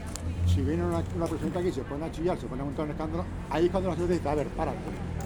si 0.47 0.61
viene 0.61 0.83
una, 0.83 1.03
una 1.15 1.25
persona 1.27 1.59
aquí 1.59 1.67
y 1.69 1.71
se 1.71 1.81
pone 1.83 2.05
a 2.05 2.11
chillar, 2.11 2.37
se 2.39 2.47
pone 2.47 2.61
a 2.61 2.65
montar 2.65 2.85
un 2.85 2.91
escándalo, 2.91 3.25
ahí 3.49 3.65
es 3.65 3.71
cuando 3.71 3.89
la 3.89 3.95
gente 3.95 4.13
dice, 4.13 4.27
a 4.29 4.35
ver, 4.35 4.47
para, 4.49 4.73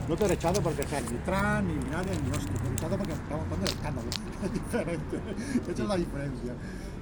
no 0.09 0.15
te 0.17 0.25
he 0.25 0.33
echado 0.33 0.61
porque 0.61 0.83
seas 0.87 1.09
ni 1.09 1.17
trans, 1.19 1.65
ni 1.67 1.75
nadie, 1.89 2.11
ni 2.23 2.31
hostia, 2.31 2.53
te 2.61 2.67
he 2.67 2.73
echado 2.73 2.97
porque 2.97 3.13
está 3.13 3.37
montando 3.37 3.65
el 3.65 3.71
escándalo. 3.71 4.09
Es 4.43 4.53
diferente, 4.53 5.19
esa 5.71 5.83
es 5.83 5.87
la 5.87 5.95
diferencia. 5.95 6.53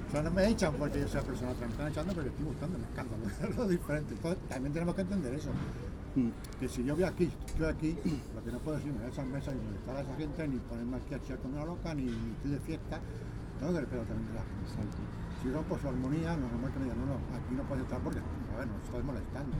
O 0.08 0.12
sea, 0.12 0.22
no 0.22 0.30
me 0.32 0.46
echan 0.48 0.74
porque 0.74 1.00
yo 1.00 1.08
sea 1.08 1.22
persona 1.22 1.52
trans, 1.54 1.70
me 1.70 1.72
están 1.72 1.88
echando 1.88 2.12
porque 2.14 2.28
estoy 2.30 2.44
buscando 2.44 2.76
el 2.76 2.84
escándalo, 2.84 3.22
es 3.50 3.56
lo 3.56 3.66
diferente. 3.68 4.14
Entonces, 4.14 4.48
también 4.48 4.72
tenemos 4.72 4.94
que 4.94 5.00
entender 5.02 5.34
eso. 5.34 5.50
Que 6.58 6.68
si 6.68 6.82
yo 6.84 6.94
voy 6.94 7.04
aquí, 7.04 7.30
estoy 7.46 7.66
aquí, 7.66 7.96
lo 8.34 8.42
que 8.44 8.50
no 8.50 8.58
puedo 8.58 8.76
decir, 8.78 8.92
me 8.92 9.06
esa 9.06 9.24
mesa 9.24 9.52
y 9.52 9.56
molestar 9.64 9.96
a 9.96 10.00
esa 10.02 10.14
gente, 10.16 10.48
ni 10.48 10.56
ponerme 10.58 10.96
aquí 10.96 11.14
a 11.32 11.36
con 11.36 11.52
una 11.54 11.64
loca, 11.64 11.94
ni, 11.94 12.04
ni 12.04 12.32
estoy 12.34 12.50
de 12.50 12.58
fiesta, 12.60 13.00
tengo 13.58 13.72
que 13.72 13.80
respetar 13.80 14.06
también 14.06 14.28
de 14.28 14.34
la 14.34 14.42
gente. 14.42 14.96
Si 15.42 15.50
rompo 15.50 15.78
su 15.78 15.88
armonía, 15.88 16.36
no 16.36 16.48
normal 16.48 16.72
que 16.72 16.78
me 16.80 16.84
digan, 16.84 17.00
no, 17.00 17.06
no, 17.06 17.14
aquí 17.14 17.54
no 17.56 17.62
puedes 17.62 17.84
estar 17.84 18.00
porque, 18.00 18.18
a 18.18 18.58
ver, 18.58 18.66
nos 18.68 18.82
estás 18.84 19.04
molestando. 19.04 19.56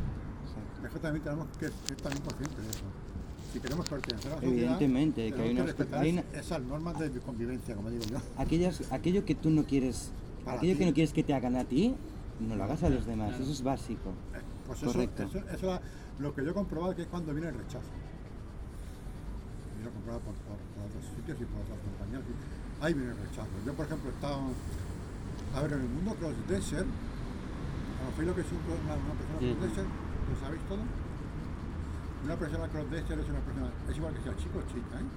Es 0.84 0.90
que 0.92 0.98
también 0.98 1.24
tenemos 1.24 1.46
que 1.58 1.68
ser 1.68 1.96
también 2.02 2.22
conscientes 2.24 2.64
de 2.64 2.70
eso. 2.70 2.84
Si 3.52 3.60
queremos 3.60 3.88
pertenecer 3.88 4.32
a 4.32 4.34
la 4.36 4.40
sociedad, 4.40 4.58
Evidentemente, 4.62 5.32
que 5.32 5.42
hay 5.42 5.54
que 5.54 5.62
respetar 5.62 6.00
hay 6.02 6.10
una- 6.12 6.24
esas 6.34 6.62
normas 6.62 6.98
de 6.98 7.10
convivencia, 7.20 7.74
como 7.74 7.90
digo 7.90 8.04
yo. 8.04 8.18
Aquellas, 8.36 8.92
aquello 8.92 9.24
que 9.24 9.34
tú 9.34 9.50
no 9.50 9.64
quieres, 9.64 10.12
Para 10.44 10.58
aquello 10.58 10.78
que 10.78 10.86
no 10.86 10.92
quieres 10.94 11.12
que 11.12 11.22
te 11.22 11.34
hagan 11.34 11.56
a 11.56 11.64
ti, 11.64 11.94
no 12.40 12.56
lo 12.56 12.64
hagas 12.64 12.82
a 12.82 12.88
los 12.90 13.06
demás. 13.06 13.38
Eso 13.38 13.50
es 13.52 13.62
básico. 13.62 14.10
Eh, 14.34 14.40
Pues 14.66 14.82
eso, 14.82 14.92
Correcto. 14.92 15.22
eso, 15.24 15.38
eso 15.52 15.74
es 15.74 15.80
lo 16.20 16.35
que 16.35 16.44
yo 16.44 16.50
he 16.50 16.54
comprobado 16.54 16.94
que 16.94 17.02
es 17.02 17.09
cuando 17.09 17.33
viene 17.33 17.48
el 17.48 17.54
rechazo. 17.56 17.88
Yo 19.78 19.85
lo 19.85 19.90
he 19.90 19.92
comprobado 19.92 20.20
por, 20.24 20.35
por, 20.44 20.56
por 20.76 20.85
otros 20.85 21.04
sitios 21.16 21.40
y 21.40 21.44
por 21.48 21.61
otras 21.64 21.78
compañías. 21.80 22.22
y 22.28 22.85
Ahí 22.85 22.92
viene 22.94 23.12
el 23.12 23.18
rechazo. 23.18 23.48
Yo, 23.64 23.72
por 23.74 23.87
ejemplo, 23.87 24.11
he 24.11 24.14
estado. 24.14 24.40
A 25.54 25.62
ver, 25.62 25.72
en 25.72 25.80
el 25.83 25.88
mundo 25.88 26.14
crossdresser, 26.14 26.85
¿conocéis 26.87 28.28
lo 28.28 28.35
que 28.37 28.40
es 28.42 28.50
una, 28.52 28.94
una 28.94 29.14
persona 29.16 29.37
Ujú. 29.40 29.46
crossdresser? 29.59 29.87
¿Lo 29.88 30.35
sabéis 30.38 30.62
todo? 30.68 30.83
Una 32.24 32.37
persona 32.37 32.68
crossdresser 32.68 33.18
es 33.18 33.28
una 33.28 33.40
persona, 33.40 33.68
es 33.88 33.96
igual 33.96 34.12
que 34.14 34.22
sea 34.22 34.37
chico 34.37 34.59
o 34.61 34.64
chica, 34.68 35.00
¿eh? 35.00 35.09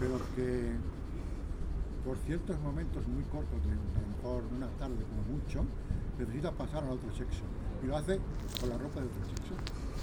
pero 0.00 0.16
que 0.34 0.72
por 2.02 2.16
ciertos 2.24 2.58
momentos 2.60 3.06
muy 3.06 3.22
cortos, 3.28 3.60
de 3.62 3.70
a 3.76 4.00
lo 4.00 4.08
mejor 4.16 4.42
una 4.56 4.66
tarde 4.80 5.04
como 5.04 5.22
mucho, 5.36 5.62
necesita 6.18 6.50
pasar 6.52 6.82
al 6.84 6.96
otro 6.96 7.12
sexo. 7.12 7.44
Y 7.82 7.86
lo 7.86 7.96
hace 7.96 8.18
con 8.60 8.68
la 8.68 8.78
ropa 8.78 9.00
de 9.00 9.06
otro 9.06 9.24
sexo. 9.26 9.54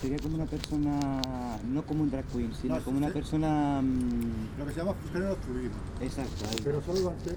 Sería 0.01 0.17
como 0.19 0.35
una 0.35 0.45
persona, 0.45 1.57
no 1.73 1.81
como 1.81 2.03
un 2.03 2.11
drag 2.11 2.25
queen, 2.25 2.53
sino 2.53 2.75
No, 2.77 2.81
como 2.83 2.97
una 2.99 3.07
sí. 3.07 3.13
persona... 3.13 3.81
mm, 3.81 4.59
Lo 4.59 4.65
que 4.67 4.71
se 4.73 4.79
llama 4.79 4.93
género 5.11 5.35
fluido. 5.37 5.71
exacto, 6.01 6.45
ahí. 6.49 6.57
Pero 6.63 6.81
solo 6.83 6.99
durante 6.99 7.29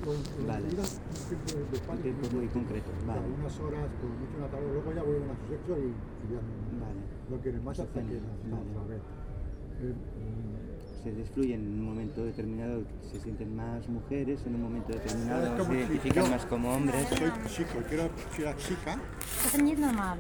Vale. 0.47 0.65
un 0.65 0.71
tiempo 0.71 0.83
de, 1.47 1.55
de 1.57 1.65
Un 1.69 1.75
espacio 1.75 2.03
tiempo 2.03 2.37
muy 2.37 2.47
concreto, 2.49 2.91
vale. 3.07 3.21
Unas 3.41 3.61
horas, 3.61 3.89
como 4.01 4.13
mucho 4.21 4.37
una 4.37 4.49
tarde, 4.49 4.67
luego 4.73 4.93
ya 4.93 5.03
vuelven 5.03 5.31
a 5.31 5.37
su 5.41 5.47
sexo 5.49 5.73
y, 5.81 5.89
y 5.89 6.27
ya 6.29 6.41
no, 6.45 6.85
Vale. 6.85 7.01
no 7.31 7.37
quieren 7.41 7.65
más 7.65 7.81
hasta 7.81 8.01
que 8.01 8.21
Vale. 8.21 8.97
Eh, 9.81 9.95
mm, 9.97 10.70
se 11.03 11.13
desfluyen 11.13 11.61
en 11.61 11.81
un 11.81 11.85
momento 11.85 12.25
determinado, 12.25 12.83
se 13.11 13.21
sienten 13.21 13.57
más 13.57 13.89
mujeres, 13.89 14.41
en 14.47 14.55
un 14.57 14.63
momento 14.63 14.93
determinado 14.93 15.65
se 15.65 15.75
identifican 15.75 16.31
más 16.31 16.45
como 16.47 16.75
hombres. 16.75 17.09
Soy 17.09 17.31
chico, 17.49 17.83
quiero, 17.89 18.11
quiero 18.37 18.57
chica. 18.59 18.99
Normal. 19.79 20.19